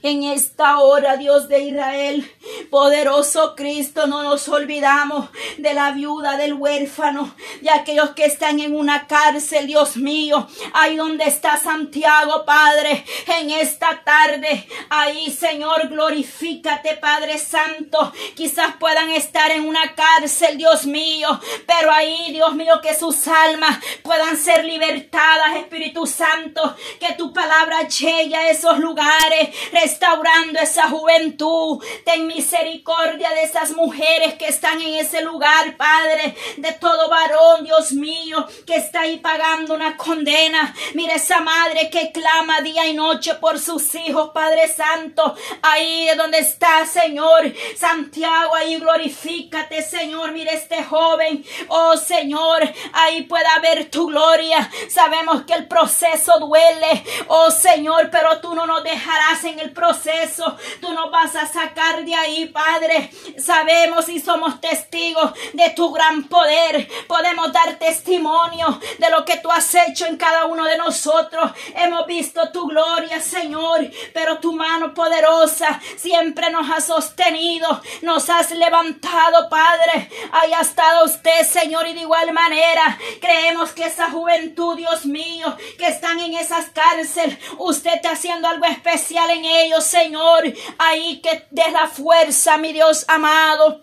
[0.03, 2.29] en esta hora, Dios de Israel.
[2.69, 8.75] Poderoso Cristo, no nos olvidamos de la viuda, del huérfano, de aquellos que están en
[8.75, 10.47] una cárcel, Dios mío.
[10.73, 13.05] Ahí donde está Santiago, Padre,
[13.39, 14.67] en esta tarde.
[14.89, 18.11] Ahí, Señor, glorifícate, Padre Santo.
[18.35, 23.79] Quizás puedan estar en una cárcel, Dios mío, pero ahí, Dios mío, que sus almas
[24.03, 26.75] puedan ser libertadas, Espíritu Santo.
[26.99, 29.49] Que tu palabra llegue a esos lugares
[29.93, 31.83] restaurando esa juventud.
[32.03, 37.91] Ten misericordia de esas mujeres que están en ese lugar, Padre, de todo varón, Dios
[37.91, 40.73] mío, que está ahí pagando una condena.
[40.95, 45.35] Mira esa madre que clama día y noche por sus hijos, Padre Santo.
[45.61, 47.53] Ahí es donde está, Señor.
[47.77, 50.31] Santiago, ahí glorifícate, Señor.
[50.31, 51.45] Mira este joven.
[51.67, 54.71] Oh, Señor, ahí puede haber tu gloria.
[54.89, 57.03] Sabemos que el proceso duele.
[57.27, 60.55] Oh, Señor, pero tú no nos dejarás en el proceso proceso.
[60.79, 63.11] Tú nos vas a sacar de ahí, Padre.
[63.37, 66.87] Sabemos y somos testigos de tu gran poder.
[67.07, 71.51] Podemos dar testimonio de lo que tú has hecho en cada uno de nosotros.
[71.75, 78.51] Hemos visto tu gloria, Señor, pero tu mano poderosa siempre nos ha sostenido, nos has
[78.51, 80.09] levantado, Padre.
[80.31, 85.57] Ahí ha estado usted, Señor, y de igual manera creemos que esa juventud, Dios mío,
[85.77, 90.43] que están en esas cárceles, usted está haciendo algo especial en ellos Señor.
[90.77, 93.81] Ahí que des la fuerza, mi Dios amado.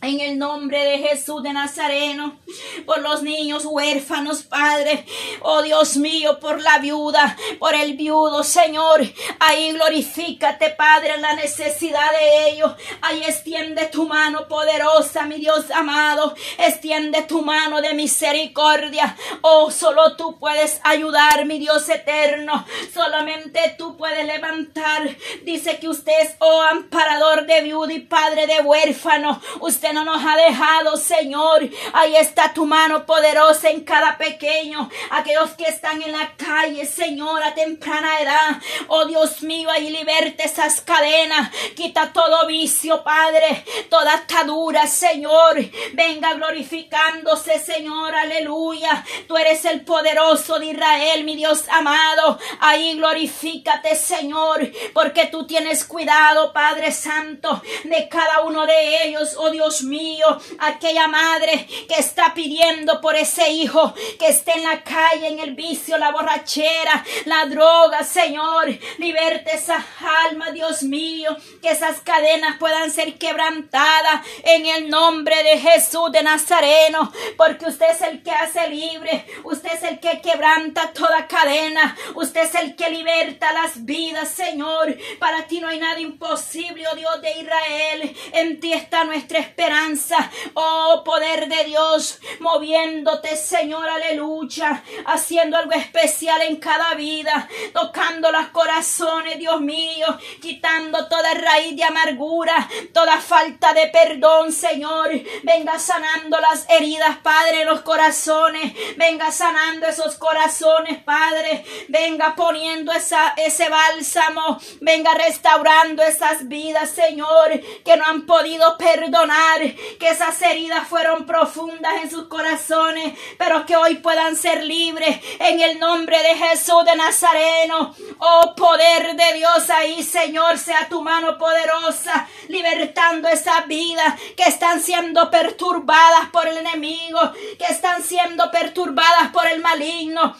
[0.00, 2.38] En el nombre de Jesús de Nazareno,
[2.86, 5.04] por los niños huérfanos, Padre,
[5.42, 9.00] oh Dios mío, por la viuda, por el viudo, Señor,
[9.40, 12.72] ahí glorifícate, Padre, en la necesidad de ellos.
[13.02, 19.16] Ahí extiende tu mano poderosa, mi Dios amado, extiende tu mano de misericordia.
[19.40, 25.08] Oh, solo tú puedes ayudar, mi Dios eterno, solamente tú puedes levantar.
[25.42, 29.42] Dice que usted es, oh, amparador de viuda y padre de huérfano.
[29.60, 31.68] Usted no nos ha dejado, Señor.
[31.92, 34.88] Ahí está tu mano poderosa en cada pequeño.
[35.10, 38.62] Aquellos que están en la calle, Señor, a temprana edad.
[38.88, 41.50] Oh Dios mío, ahí liberte esas cadenas.
[41.74, 43.64] Quita todo vicio, Padre.
[43.88, 45.56] Toda atadura, Señor.
[45.94, 48.14] Venga glorificándose, Señor.
[48.14, 49.04] Aleluya.
[49.26, 52.38] Tú eres el poderoso de Israel, mi Dios amado.
[52.60, 54.70] Ahí glorifícate, Señor.
[54.92, 60.26] Porque tú tienes cuidado, Padre Santo, de cada uno de ellos, oh Dios mío,
[60.58, 65.54] aquella madre que está pidiendo por ese hijo que esté en la calle, en el
[65.54, 68.68] vicio, la borrachera, la droga, Señor,
[68.98, 69.84] liberte esa
[70.26, 76.22] alma, Dios mío, que esas cadenas puedan ser quebrantadas en el nombre de Jesús de
[76.22, 81.96] Nazareno, porque usted es el que hace libre, usted es el que quebranta toda cadena,
[82.14, 84.96] usted es el que liberta las vidas, Señor.
[85.18, 88.16] Para ti no hay nada imposible, oh Dios de Israel.
[88.32, 90.30] En ti está nuestra esperanza esperanza.
[90.54, 98.48] Oh, poder de Dios, moviéndote, Señor, aleluya, haciendo algo especial en cada vida, tocando los
[98.48, 100.06] corazones, Dios mío,
[100.40, 105.10] quitando toda raíz de amargura, toda falta de perdón, Señor.
[105.42, 108.72] Venga sanando las heridas, Padre, los corazones.
[108.96, 111.64] Venga sanando esos corazones, Padre.
[111.88, 114.58] Venga poniendo ese bálsamo.
[114.80, 119.57] Venga restaurando esas vidas, Señor, que no han podido perdonar
[119.98, 125.60] que esas heridas fueron profundas en sus corazones, pero que hoy puedan ser libres en
[125.60, 127.94] el nombre de Jesús de Nazareno.
[128.18, 134.80] Oh poder de Dios ahí, Señor, sea tu mano poderosa, libertando esas vidas que están
[134.80, 137.20] siendo perturbadas por el enemigo,
[137.58, 140.36] que están siendo perturbadas por el maligno.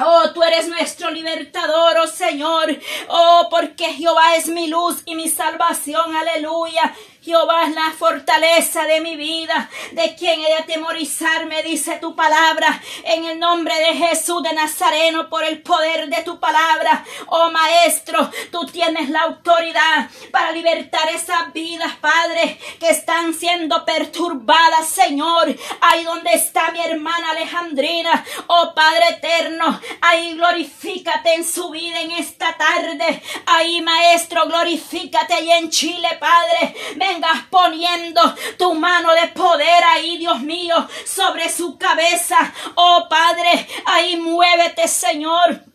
[0.00, 2.78] Oh, tú eres nuestro libertador, oh Señor.
[3.08, 6.14] Oh, porque Jehová es mi luz y mi salvación.
[6.14, 6.94] Aleluya.
[7.22, 9.68] Jehová es la fortaleza de mi vida.
[9.92, 11.62] ¿De quien he de atemorizarme?
[11.62, 12.80] Dice tu palabra.
[13.04, 17.04] En el nombre de Jesús de Nazareno, por el poder de tu palabra.
[17.26, 24.88] Oh Maestro, tú tienes la autoridad para libertar esas vidas, Padre, que están siendo perturbadas,
[24.88, 25.54] Señor.
[25.80, 28.24] Ahí donde está mi hermana Alejandrina.
[28.46, 33.22] Oh Padre eterno, ahí glorifícate en su vida en esta tarde.
[33.46, 36.74] Ahí, Maestro, glorifícate ahí en Chile, Padre.
[36.96, 38.20] Ven vengas poniendo
[38.58, 40.74] tu mano de poder ahí, Dios mío,
[41.06, 42.36] sobre su cabeza.
[42.74, 45.68] Oh Padre, ahí muévete, Señor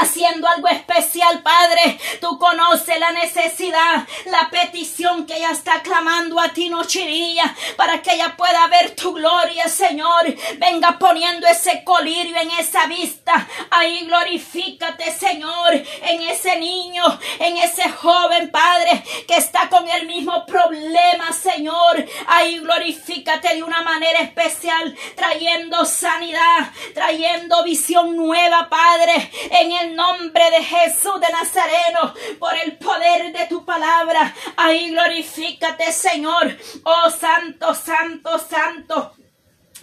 [0.00, 1.98] haciendo algo especial, Padre.
[2.20, 6.70] Tú conoces la necesidad, la petición que ella está clamando a ti
[7.06, 10.34] día, para que ella pueda ver tu gloria, Señor.
[10.58, 13.48] Venga poniendo ese colirio en esa vista.
[13.70, 17.04] Ahí glorifícate, Señor, en ese niño,
[17.38, 22.04] en ese joven, Padre, que está con el mismo problema, Señor.
[22.26, 30.50] Ahí glorifícate de una manera especial, trayendo sanidad, trayendo visión nueva, Padre, en el nombre
[30.50, 34.34] de Jesús de Nazareno, por el poder de tu palabra.
[34.56, 36.56] Ahí glorifícate, Señor.
[36.84, 39.12] Oh, santo, santo, santo.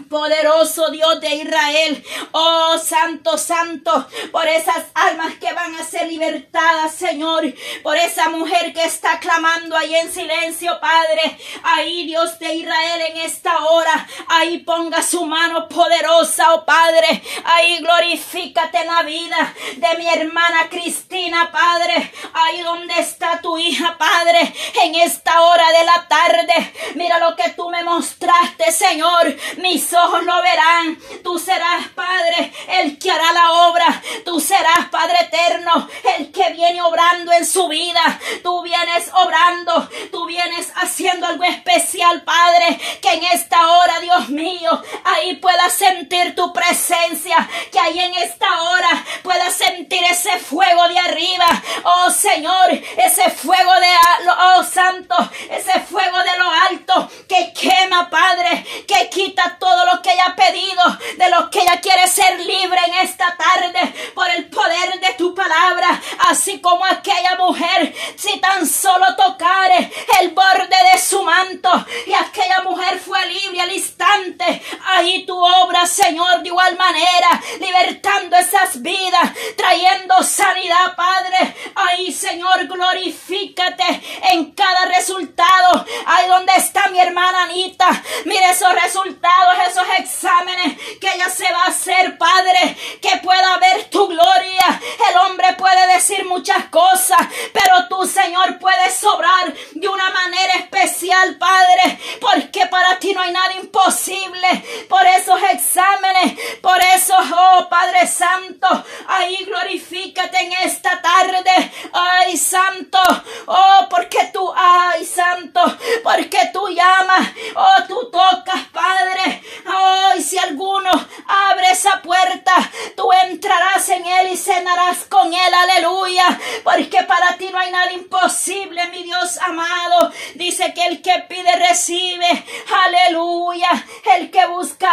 [0.10, 6.96] Poderoso Dios de Israel, oh Santo, Santo, por esas almas que van a ser libertadas,
[6.96, 7.44] Señor,
[7.84, 13.18] por esa mujer que está clamando ahí en silencio, Padre, ahí Dios de Israel en
[13.18, 20.08] esta hora, ahí ponga su mano poderosa, oh Padre, ahí glorifícate la vida de mi
[20.08, 26.74] hermana Cristina, Padre, ahí donde está tu hija, Padre, en esta hora de la tarde,
[26.96, 30.98] mira lo que tú me mostraste, Señor, mis ojos no verán.
[31.24, 34.02] Tú serás, Padre, el que hará la obra.
[34.24, 38.20] Tú serás, Padre eterno, el que viene obrando en su vida.
[38.44, 39.90] Tú vienes obrando.
[40.12, 42.80] Tú vienes haciendo algo especial, Padre.
[43.02, 47.50] Que en esta hora, Dios mío, ahí pueda sentir tu presencia.
[47.72, 51.46] Que ahí en esta hora pueda sentir ese fuego de arriba.
[51.84, 53.94] Oh Señor, ese fuego de,
[54.30, 55.16] oh Santo,
[55.50, 60.26] ese fuego de lo alto que quema, Padre, que quita todo todo lo que ella
[60.28, 60.84] ha pedido,
[61.18, 65.34] de lo que ella quiere ser libre en esta tarde por el poder de tu
[65.34, 66.00] palabra,
[66.30, 71.72] así como aquella mujer, si tan solo tocare el borde de su manto
[72.06, 78.38] y aquella mujer fue libre al instante, ahí tu obra, Señor, de igual manera, libertando
[78.38, 84.04] esas vidas, trayendo sanidad, Padre, ahí, Señor, glorifícate
[84.34, 87.88] en cada resultado, ahí donde está mi hermana Anita,
[88.26, 93.90] mire esos resultados, esos exámenes que ella se va a hacer, Padre, que pueda ver
[93.90, 97.20] tu gloria, el hombre puede decir muchas cosas,
[97.54, 103.32] pero tú, Señor, puedes sobrar de una manera especial, Padre, porque para ti no hay
[103.32, 104.48] nada imposible.
[104.90, 108.68] Por esos exámenes, por eso, oh Padre Santo,
[109.08, 111.72] ahí glorifícate en esta tarde.
[111.94, 113.00] Ay, Santo,
[113.48, 115.62] oh, porque tú, ay, Santo,
[116.04, 119.44] porque tú llamas, oh, tú tocas, Padre.
[119.68, 120.92] Oh, y si alguno
[121.28, 122.54] abre esa puerta,
[122.96, 127.92] tú entrarás en él y cenarás con él, aleluya, porque para ti no hay nada
[127.92, 130.12] imposible, mi Dios amado.
[130.36, 130.74] Dice
[131.22, 132.46] pide recibe,
[132.86, 133.70] aleluya,
[134.16, 134.92] el que busca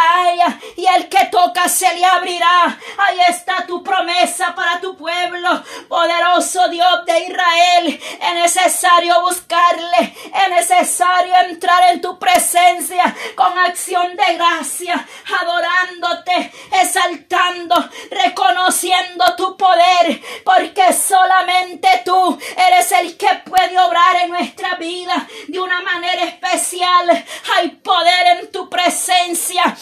[0.75, 2.77] y el que toca se le abrirá.
[2.97, 8.01] Ahí está tu promesa para tu pueblo, poderoso Dios de Israel.
[8.21, 15.07] Es necesario buscarle, es necesario entrar en tu presencia con acción de gracia,
[15.39, 16.51] adorándote,
[16.81, 25.27] exaltando, reconociendo tu poder, porque solamente tú eres el que puede obrar en nuestra vida
[25.47, 27.25] de una manera especial.
[27.55, 29.75] Hay poder en tu presencia.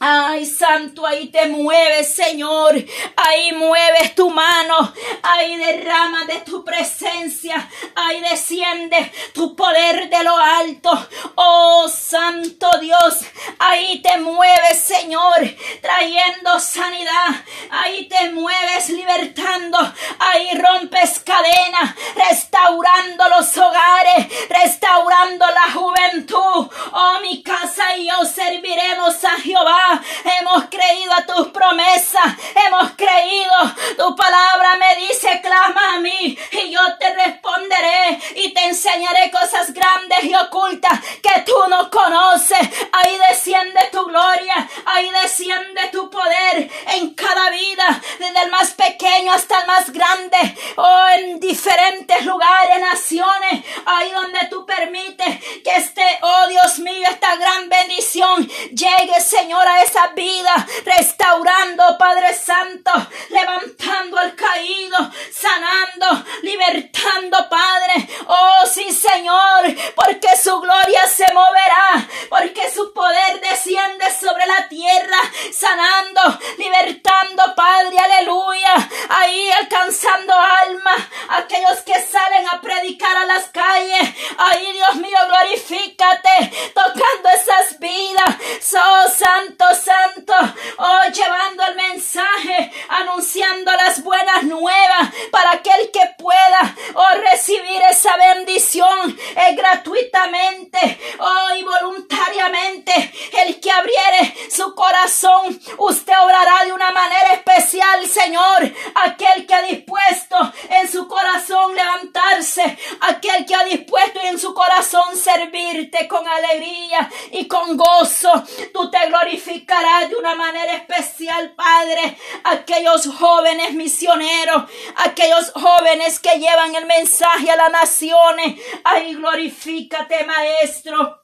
[0.00, 2.74] Ay, santo, ahí te mueves, Señor.
[3.16, 4.92] Ahí mueves tu mano.
[5.22, 7.70] Ahí derrama de tu presencia.
[7.94, 11.08] Ahí desciende tu poder de lo alto.
[11.36, 13.20] Oh, santo Dios.
[13.58, 15.38] Ahí te mueves, Señor,
[15.80, 17.30] trayendo sanidad.
[17.70, 19.78] Ahí te mueves, libertando.
[20.18, 26.68] Ahí rompes cadenas, restaurando los hogares, restaurando la juventud.
[26.92, 29.92] Oh, mi casa y yo serviremos a Jehová.
[30.40, 32.34] Hemos creído a tus promesas.
[32.66, 33.52] Hemos creído.
[33.96, 39.72] Tu palabra me dice, clama a mí y yo te responderé y te enseñaré cosas
[39.72, 42.58] grandes y ocultas que tú no conoces.
[42.92, 44.68] Ahí desciende tu gloria.
[44.86, 50.38] Ahí desciende tu poder en cada vida, desde el más pequeño hasta el más grande.
[50.76, 53.64] Oh, en diferentes lugares, naciones.
[53.86, 59.82] Ahí donde tú permites que este, oh Dios mío, esta gran bendición llegue, Señor, a
[59.82, 60.54] esa vida,
[60.84, 62.92] restaurando, Padre Santo,
[63.30, 64.96] levantando al caído,
[65.32, 68.08] sanando, libertando, Padre.
[68.28, 75.18] Oh, sí, Señor, porque su gloria se moverá, porque su poder desciende sobre la tierra,
[75.52, 78.88] sanando, libertando, Padre, aleluya.
[79.08, 84.14] Ahí alcanzando almas, aquellos que salen a predicar a las calles.
[84.38, 88.36] Ahí, Dios mío, glorifícate, tocando esas vidas.
[88.76, 90.34] Oh, santo, santo,
[90.76, 98.16] oh, llevando el mensaje, anunciando las buenas nuevas para aquel que pueda, oh, recibir esa
[98.16, 102.92] bendición es gratuitamente, oh, y voluntariamente.
[103.32, 108.72] El que abriere su corazón, usted obrará de una manera especial, Señor.
[108.94, 110.36] Aquel que ha dispuesto
[110.68, 117.46] en su corazón levantarse, aquel que ha dispuesto en su corazón servirte con alegría y
[117.48, 122.18] con gozo, tú te glorificarás de una manera especial, Padre.
[122.44, 124.64] Aquellos jóvenes misioneros,
[124.96, 131.20] aquellos jóvenes que llevan el mensaje a las naciones, ay, glorifícate, Maestro.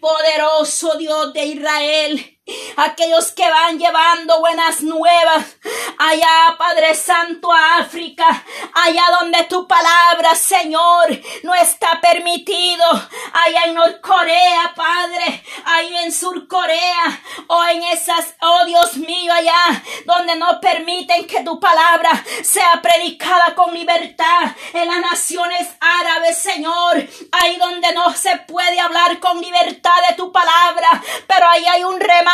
[0.00, 2.40] Poderoso Dios de Israel,
[2.76, 5.56] aquellos que van llevando buenas nuevas
[5.98, 8.26] allá, Padre Santo, a África,
[8.74, 11.06] allá donde tu palabra, Señor,
[11.42, 12.84] no está permitido,
[13.32, 20.36] allá en Norcorea, Padre, ahí en Surcorea, o en esas, oh Dios mío, allá donde
[20.36, 22.10] no permiten que tu palabra
[22.42, 26.96] sea predicada con libertad, en las naciones árabes, Señor,
[27.32, 32.00] ahí donde no se puede hablar con libertad de tu palabra, pero ahí hay un
[32.00, 32.33] remanente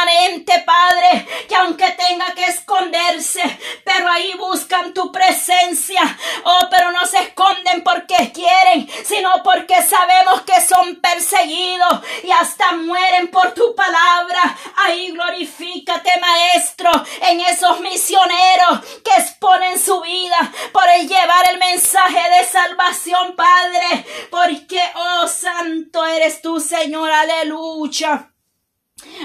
[0.64, 3.42] Padre, que aunque tenga que esconderse,
[3.84, 6.00] pero ahí buscan tu presencia.
[6.44, 12.72] Oh, pero no se esconden porque quieren, sino porque sabemos que son perseguidos y hasta
[12.72, 14.56] mueren por tu palabra.
[14.76, 16.90] Ahí glorifícate, Maestro,
[17.28, 24.06] en esos misioneros que exponen su vida por el llevar el mensaje de salvación, Padre,
[24.30, 28.30] porque, oh, santo eres tú, Señor, aleluya.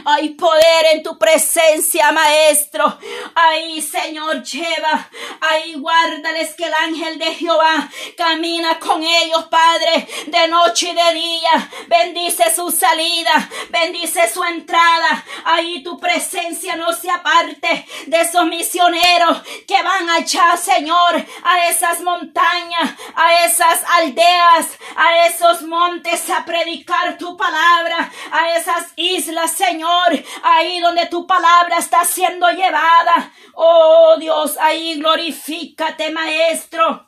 [0.05, 1.17] Hay poder en tu
[2.55, 2.97] Maestro.
[3.55, 5.09] Ahí, Señor, lleva.
[5.39, 11.13] Ahí guárdales que el ángel de Jehová camina con ellos, Padre, de noche y de
[11.13, 11.71] día.
[11.87, 15.23] Bendice su salida, bendice su entrada.
[15.45, 22.01] Ahí tu presencia no se aparte de esos misioneros que van allá, Señor, a esas
[22.01, 30.11] montañas, a esas aldeas, a esos montes a predicar tu palabra, a esas islas, Señor,
[30.43, 33.31] ahí donde tu palabra está siendo llevada.
[33.53, 37.05] Oh Dios, ahí glorifícate, Maestro.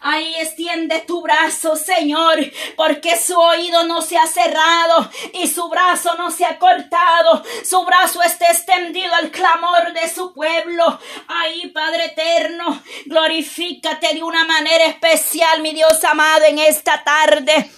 [0.00, 2.38] Ahí extiende tu brazo, Señor,
[2.76, 7.42] porque su oído no se ha cerrado y su brazo no se ha cortado.
[7.64, 10.98] Su brazo está extendido al clamor de su pueblo.
[11.28, 17.70] Ahí, Padre eterno, glorifícate de una manera especial, mi Dios amado, en esta tarde.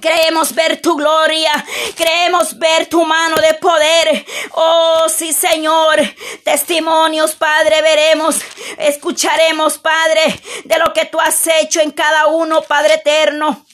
[0.00, 1.52] Creemos ver tu gloria,
[1.96, 4.26] creemos ver tu mano de poder.
[4.52, 5.96] Oh, sí, Señor.
[6.44, 8.36] Testimonios, Padre, veremos,
[8.78, 13.64] escucharemos, Padre, de lo que tú has hecho en cada uno, Padre eterno.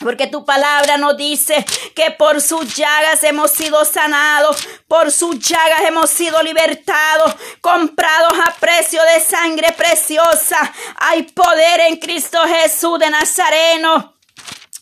[0.00, 1.64] Porque tu palabra nos dice
[1.94, 4.56] que por sus llagas hemos sido sanados,
[4.86, 10.72] por sus llagas hemos sido libertados, comprados a precio de sangre preciosa.
[10.96, 14.17] Hay poder en Cristo Jesús de Nazareno.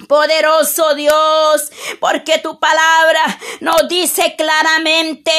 [0.08, 5.32] Poderoso Dios, porque tu palabra nos dice claramente,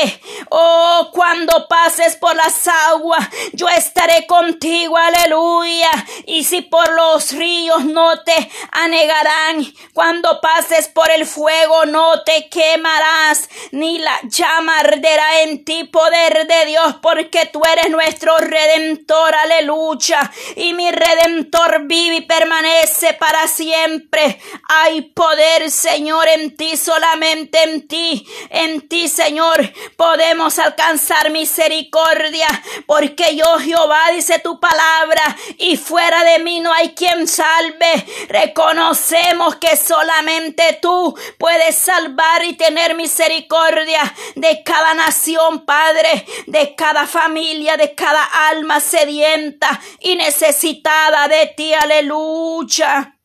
[0.50, 5.92] oh, cuando pases por las aguas, yo estaré contigo, aleluya.
[6.26, 12.50] Y si por los ríos no te anegarán, cuando pases por el fuego no te
[12.50, 19.36] quemarás, ni la llama arderá en ti, poder de Dios, porque tú eres nuestro redentor,
[19.36, 20.32] aleluya.
[20.56, 24.42] Y mi redentor vive y permanece para siempre.
[24.70, 32.48] Hay poder, Señor, en ti, solamente en ti, en ti, Señor, podemos alcanzar misericordia,
[32.86, 38.06] porque yo, Jehová, dice tu palabra, y fuera de mí no hay quien salve.
[38.30, 47.08] Reconocemos que solamente tú puedes salvar y tener misericordia de cada nación, Padre, de cada
[47.08, 51.74] familia, de cada alma sedienta y necesitada de ti.
[51.74, 53.17] Aleluya.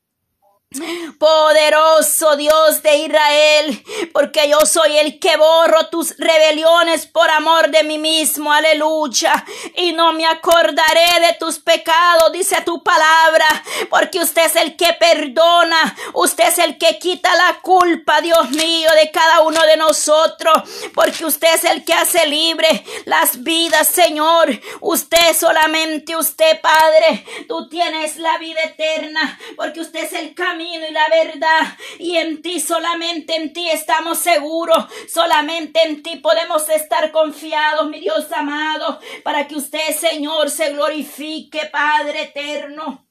[1.19, 7.85] Poderoso Dios de Israel, porque yo soy el que borro tus rebeliones por amor de
[7.85, 9.45] mí mismo, aleluya,
[9.77, 13.47] y no me acordaré de tus pecados, dice tu palabra,
[13.91, 18.91] porque usted es el que perdona, usted es el que quita la culpa, Dios mío,
[19.01, 20.55] de cada uno de nosotros,
[20.95, 24.49] porque usted es el que hace libre las vidas, Señor,
[24.81, 30.93] usted solamente, usted, Padre, tú tienes la vida eterna, porque usted es el camino y
[30.93, 31.77] la verdad.
[31.99, 34.87] Y en ti, solamente en ti estamos seguros.
[35.13, 41.67] Solamente en ti podemos estar confiados, mi Dios amado, para que usted, Señor, se glorifique,
[41.67, 43.07] Padre eterno.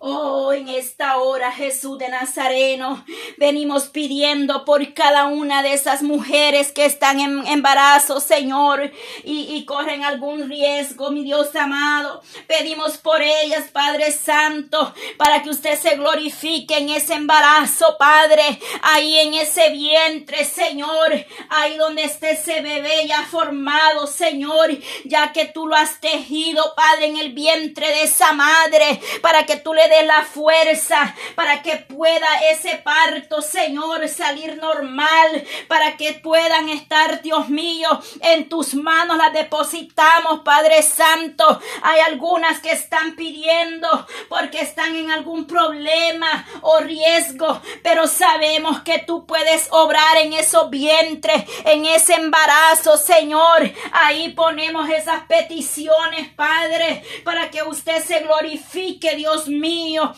[0.00, 3.04] Oh, en esta hora, Jesús de Nazareno,
[3.36, 8.92] venimos pidiendo por cada una de esas mujeres que están en embarazo, Señor,
[9.24, 12.22] y, y, corren algún riesgo, mi Dios amado.
[12.46, 19.18] Pedimos por ellas, Padre Santo, para que usted se glorifique en ese embarazo, Padre, ahí
[19.18, 24.70] en ese vientre, Señor, ahí donde esté ese bebé ya formado, Señor,
[25.04, 29.56] ya que tú lo has tejido, Padre, en el vientre de esa madre, para que
[29.56, 36.14] tú le de la fuerza para que pueda ese parto, Señor, salir normal, para que
[36.14, 37.88] puedan estar, Dios mío,
[38.20, 41.60] en tus manos las depositamos, Padre Santo.
[41.82, 48.98] Hay algunas que están pidiendo porque están en algún problema o riesgo, pero sabemos que
[48.98, 53.72] tú puedes obrar en esos vientres, en ese embarazo, Señor.
[53.92, 60.12] Ahí ponemos esas peticiones, Padre, para que usted se glorifique, Dios mío mío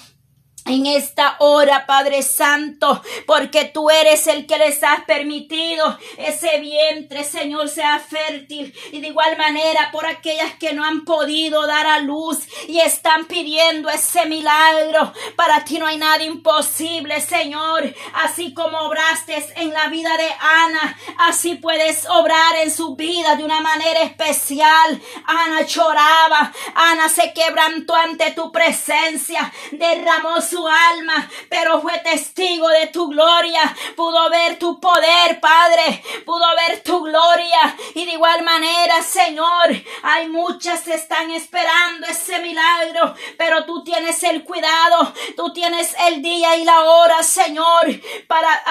[0.67, 7.25] en esta hora, Padre Santo, porque tú eres el que les has permitido ese vientre,
[7.25, 8.75] Señor, sea fértil.
[8.93, 13.25] Y de igual manera por aquellas que no han podido dar a luz y están
[13.27, 15.13] pidiendo ese milagro.
[15.37, 17.95] Para ti no hay nada imposible, Señor.
[18.15, 23.45] Así como obraste en la vida de Ana, así puedes obrar en su vida de
[23.45, 25.01] una manera especial.
[25.27, 32.89] Ana lloraba, Ana se quebrantó ante tu presencia, derramó su alma, pero fue testigo de
[32.89, 33.75] tu gloria.
[33.97, 36.03] Pudo ver tu poder, Padre.
[36.27, 39.69] Pudo ver tu gloria Y de igual manera, Señor,
[40.03, 46.23] hay muchas que están esperando ese milagro, pero tú tienes el cuidado, tú tienes el
[46.23, 47.87] día y la hora, Señor,
[48.27, 48.63] para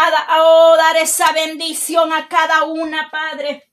[0.78, 3.69] dar esa bendición a cada una, Padre.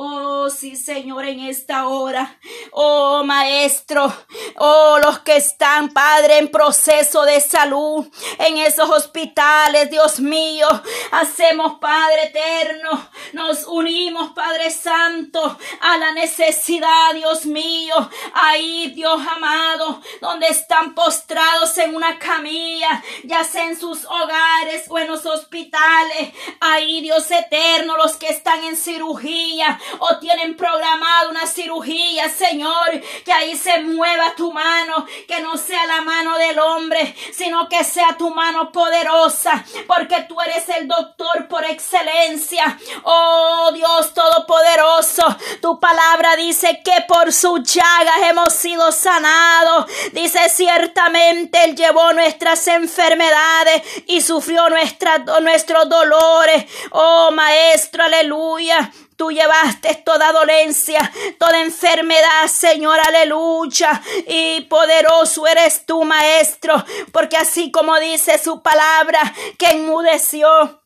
[0.00, 2.38] Oh, sí, Señor, en esta hora.
[2.70, 4.14] Oh, Maestro.
[4.54, 8.06] Oh, los que están, Padre, en proceso de salud,
[8.38, 10.68] en esos hospitales, Dios mío.
[11.10, 13.10] Hacemos, Padre eterno.
[13.32, 17.94] Nos unimos, Padre Santo, a la necesidad, Dios mío.
[18.34, 24.96] Ahí, Dios amado, donde están postrados en una camilla, ya sea en sus hogares o
[24.96, 26.32] en los hospitales.
[26.60, 33.32] Ahí, Dios eterno, los que están en cirugía o tienen programado una cirugía, Señor, que
[33.32, 38.16] ahí se mueva tu mano, que no sea la mano del hombre, sino que sea
[38.16, 42.78] tu mano poderosa, porque tú eres el doctor por excelencia.
[43.04, 45.24] Oh Dios Todopoderoso,
[45.60, 49.86] tu palabra dice que por sus llagas hemos sido sanados.
[50.12, 56.64] Dice ciertamente Él llevó nuestras enfermedades y sufrió nuestros dolores.
[56.90, 58.90] Oh Maestro, aleluya.
[59.18, 61.00] Tú llevaste toda dolencia,
[61.40, 64.00] toda enfermedad, Señor, aleluya.
[64.28, 69.20] Y poderoso eres tú, Maestro, porque así como dice su palabra,
[69.58, 70.77] que enmudeció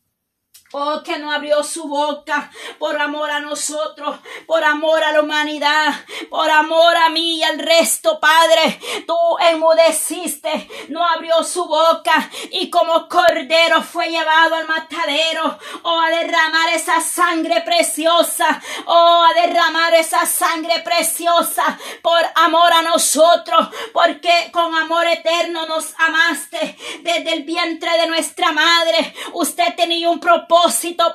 [0.75, 4.17] Oh, que no abrió su boca por amor a nosotros,
[4.47, 5.93] por amor a la humanidad,
[6.31, 8.81] por amor a mí y al resto, Padre.
[9.07, 9.15] Tú
[9.51, 15.59] enmudeciste, no abrió su boca y como cordero fue llevado al matadero.
[15.83, 18.63] Oh, a derramar esa sangre preciosa.
[18.87, 25.93] Oh, a derramar esa sangre preciosa por amor a nosotros, porque con amor eterno nos
[25.99, 29.15] amaste desde el vientre de nuestra madre.
[29.35, 30.62] Usted tenía un propósito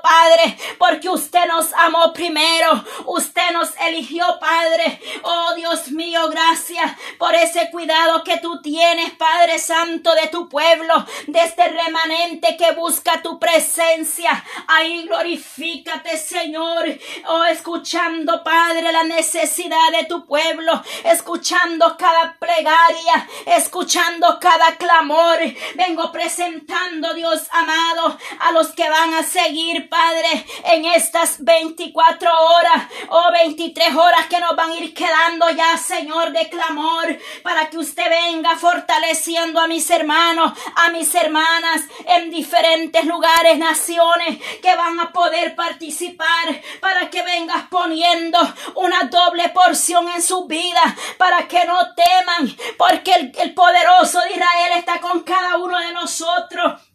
[0.01, 4.99] Padre, porque usted nos amó primero, usted nos eligió, Padre.
[5.23, 11.05] Oh Dios mío, gracias por ese cuidado que tú tienes, Padre Santo, de tu pueblo,
[11.27, 14.43] de este remanente que busca tu presencia.
[14.67, 16.85] Ahí glorifícate, Señor.
[17.27, 25.39] Oh, escuchando, Padre, la necesidad de tu pueblo, escuchando cada plegaria, escuchando cada clamor.
[25.75, 32.87] Vengo presentando, Dios amado, a los que van a seguir, Padre, en estas 24 horas
[33.09, 37.77] o 23 horas que nos van a ir quedando ya, Señor, de clamor, para que
[37.77, 44.99] usted venga fortaleciendo a mis hermanos, a mis hermanas en diferentes lugares, naciones que van
[44.99, 48.39] a poder participar, para que vengas poniendo
[48.73, 50.81] una doble porción en su vida,
[51.19, 55.91] para que no teman, porque el, el poderoso de Israel está con cada uno de
[55.91, 56.86] nosotros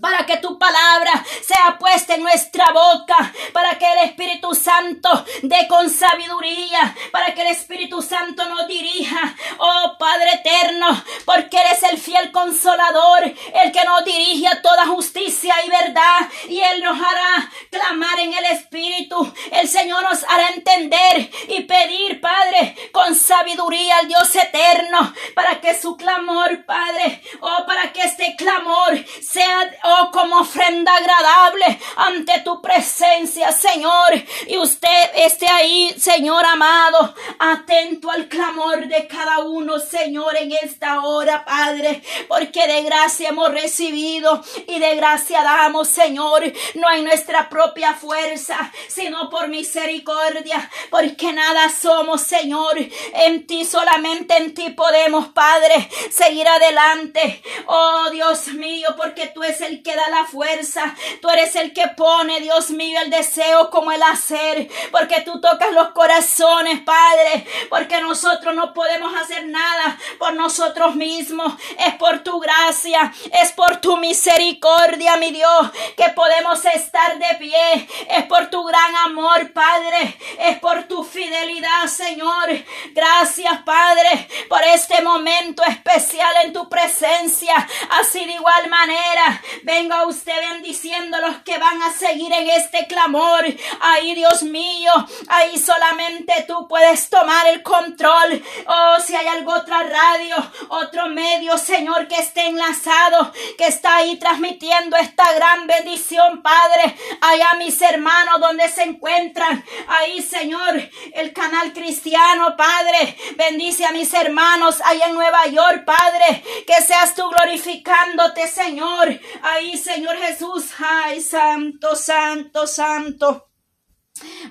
[0.00, 5.66] para que tu palabra sea puesta en nuestra boca, para que el Espíritu Santo dé
[5.68, 10.86] con sabiduría, para que el Espíritu Santo nos dirija, oh Padre eterno,
[11.24, 16.60] porque eres el fiel consolador, el que nos dirige a toda justicia y verdad, y
[16.60, 22.76] Él nos hará clamar en el Espíritu, el Señor nos hará entender y pedir, Padre,
[22.92, 29.04] con sabiduría al Dios eterno, para que su clamor, Padre, oh, para que este clamor
[29.20, 34.12] sea oh, como ofrenda agradable ante tu presencia, Señor.
[34.46, 41.00] Y usted esté ahí, Señor amado, atento al clamor de cada uno, Señor, en esta
[41.02, 46.42] hora, Padre, porque de gracia hemos recibido y de gracia damos, Señor,
[46.74, 54.36] no en nuestra propia fuerza, sino por misericordia, porque nada somos, Señor, en ti solamente
[54.36, 57.42] en ti podemos, Padre, seguir adelante.
[57.66, 60.94] Oh Dios mío, porque tú es el que da la fuerza.
[61.20, 64.68] Tú eres el que pone, Dios mío, el deseo como el hacer.
[64.90, 67.46] Porque tú tocas los corazones, Padre.
[67.68, 71.52] Porque nosotros no podemos hacer nada por nosotros mismos.
[71.78, 77.88] Es por tu gracia, es por tu misericordia, mi Dios, que podemos estar de pie.
[78.08, 80.16] Es por tu gran amor, Padre.
[80.40, 82.48] Es por tu fidelidad, Señor.
[82.92, 87.54] Gracias, Padre, por este momento especial en tu presencia.
[87.90, 92.86] Así de igual manera, Venga usted bendiciendo a los que van a seguir en este
[92.86, 93.44] clamor.
[93.80, 94.92] Ahí, Dios mío,
[95.28, 98.42] ahí solamente tú puedes tomar el control.
[98.66, 100.36] Oh, si hay algo otra radio,
[100.68, 106.96] otro medio, Señor, que esté enlazado, que está ahí transmitiendo esta gran bendición, Padre.
[107.20, 109.64] Allá mis hermanos donde se encuentran.
[109.88, 110.80] Ahí, Señor,
[111.14, 113.16] el canal cristiano, Padre.
[113.36, 116.42] Bendice a mis hermanos allá en Nueva York, Padre.
[116.66, 119.08] Que seas tú glorificándote, Señor.
[119.50, 123.47] Ay, Señor Jesús, ay, santo, santo, santo.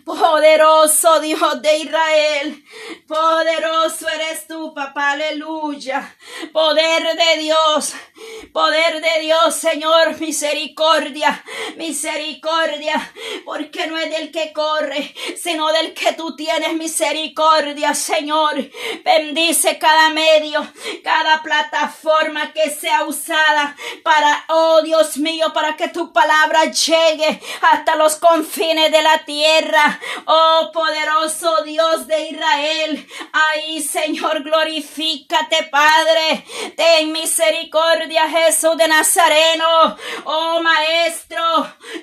[0.06, 2.64] Poderoso Dios de Israel,
[3.08, 6.16] poderoso eres tú, papá, aleluya.
[6.54, 7.94] Poder de Dios,
[8.54, 11.44] poder de Dios, Señor, misericordia,
[11.76, 13.14] misericordia,
[13.44, 18.56] porque no es del que corre, sino del que tú tienes misericordia, Señor.
[19.04, 20.66] Bendice cada medio,
[21.04, 27.96] cada plataforma que sea usada para, oh Dios mío, para que tu palabra llegue hasta
[27.96, 29.57] los confines de la tierra.
[30.26, 33.08] Oh poderoso Dios de Israel.
[33.32, 36.46] Ahí, Señor, glorifícate, Padre.
[36.76, 39.98] Ten misericordia, Jesús de Nazareno.
[40.26, 41.42] Oh Maestro,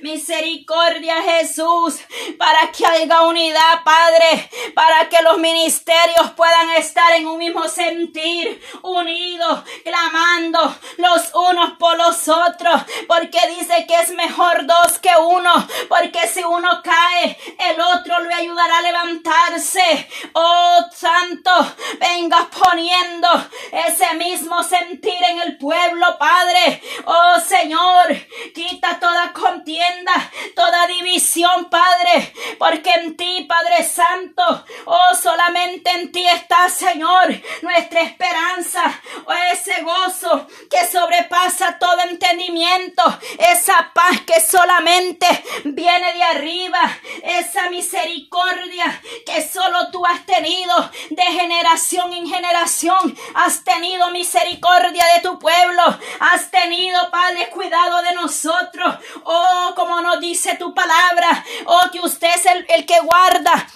[0.02, 2.00] misericordia, Jesús,
[2.38, 8.60] para que haya unidad, Padre, para que los ministerios puedan estar en un mismo sentir,
[8.82, 15.52] unidos, clamando los unos por los otros, porque dice que es mejor dos que uno,
[15.88, 20.08] porque si uno cae, el otro le ayudará a levantarse.
[20.32, 21.50] Oh Santo,
[22.00, 23.28] venga poniendo
[23.72, 26.82] ese mismo sentir en el pueblo, Padre.
[27.04, 28.14] Oh Señor,
[28.54, 30.12] quita toda contienda,
[30.54, 37.28] toda división, Padre, porque en ti, Padre Santo, oh solamente en ti está, Señor,
[37.62, 43.02] nuestra esperanza, oh ese gozo que sobrepasa todo entendimiento,
[43.38, 45.26] esa paz que solamente
[45.64, 46.80] viene de arriba,
[47.38, 53.16] esa misericordia que solo tú has tenido de generación en generación.
[53.34, 55.82] Has tenido misericordia de tu pueblo.
[56.20, 58.96] Has tenido, Padre, cuidado de nosotros.
[59.24, 61.44] Oh, como nos dice tu palabra.
[61.66, 63.66] Oh, que usted es el, el que guarda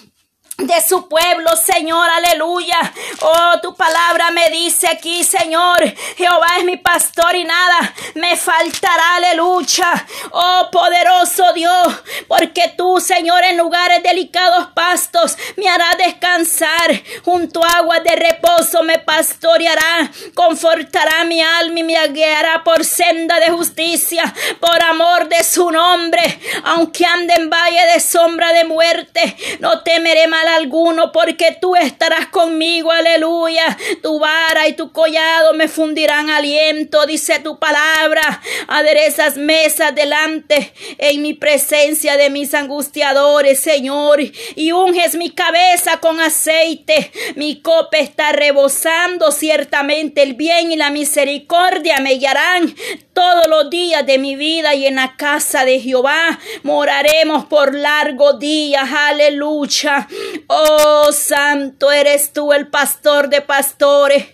[0.59, 2.93] de su pueblo, Señor, aleluya.
[3.21, 5.79] Oh, tu palabra me dice aquí, Señor,
[6.17, 10.07] Jehová es mi pastor y nada me faltará, aleluya.
[10.33, 17.79] Oh, poderoso Dios, porque tú, Señor, en lugares delicados pastos me hará descansar, junto a
[17.79, 24.35] aguas de reposo me pastoreará, confortará mi alma y me guiará por senda de justicia,
[24.59, 30.27] por amor de su nombre, aunque ande en valle de sombra de muerte, no temeré
[30.27, 33.77] mal alguno, porque tú estarás conmigo, aleluya.
[34.03, 38.41] Tu vara y tu collado me fundirán aliento, dice tu palabra.
[38.67, 44.21] Aderezas mesas delante en mi presencia de mis angustiadores, Señor,
[44.57, 47.13] y unges mi cabeza con aceite.
[47.37, 52.75] Mi copa está rebosando, ciertamente el bien y la misericordia me guiarán
[53.13, 58.39] todos los días de mi vida y en la casa de Jehová moraremos por largos
[58.39, 58.89] días.
[58.93, 60.07] Aleluya.
[60.47, 64.26] Oh, santo eres tú el pastor de pastores,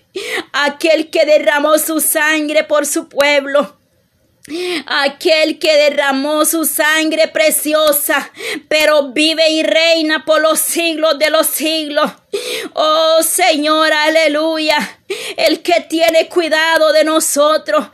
[0.52, 3.76] aquel que derramó su sangre por su pueblo
[4.86, 8.30] Aquel que derramó su sangre preciosa,
[8.68, 12.10] pero vive y reina por los siglos de los siglos.
[12.74, 14.98] Oh Señor, aleluya.
[15.38, 17.86] El que tiene cuidado de nosotros,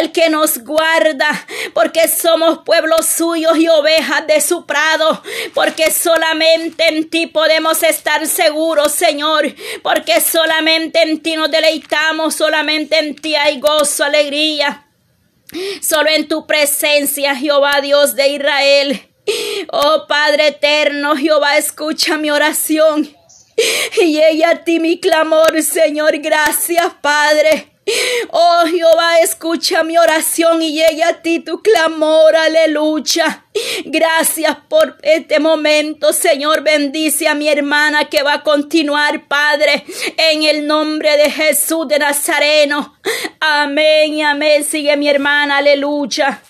[0.00, 5.22] el que nos guarda, porque somos pueblos suyos y ovejas de su prado,
[5.54, 12.98] porque solamente en ti podemos estar seguros, Señor, porque solamente en ti nos deleitamos, solamente
[12.98, 14.88] en ti hay gozo, alegría.
[15.80, 19.02] Solo en tu presencia, Jehová Dios de Israel.
[19.70, 23.08] Oh Padre eterno, Jehová, escucha mi oración.
[24.00, 26.18] Y llegue a ti mi clamor, Señor.
[26.18, 27.71] Gracias, Padre.
[28.30, 33.44] Oh Jehová, escucha mi oración y llegue a ti tu clamor, aleluya.
[33.84, 36.62] Gracias por este momento, Señor.
[36.62, 39.84] Bendice a mi hermana que va a continuar, Padre,
[40.16, 42.96] en el nombre de Jesús de Nazareno.
[43.40, 44.64] Amén amén.
[44.64, 46.40] Sigue mi hermana, aleluya.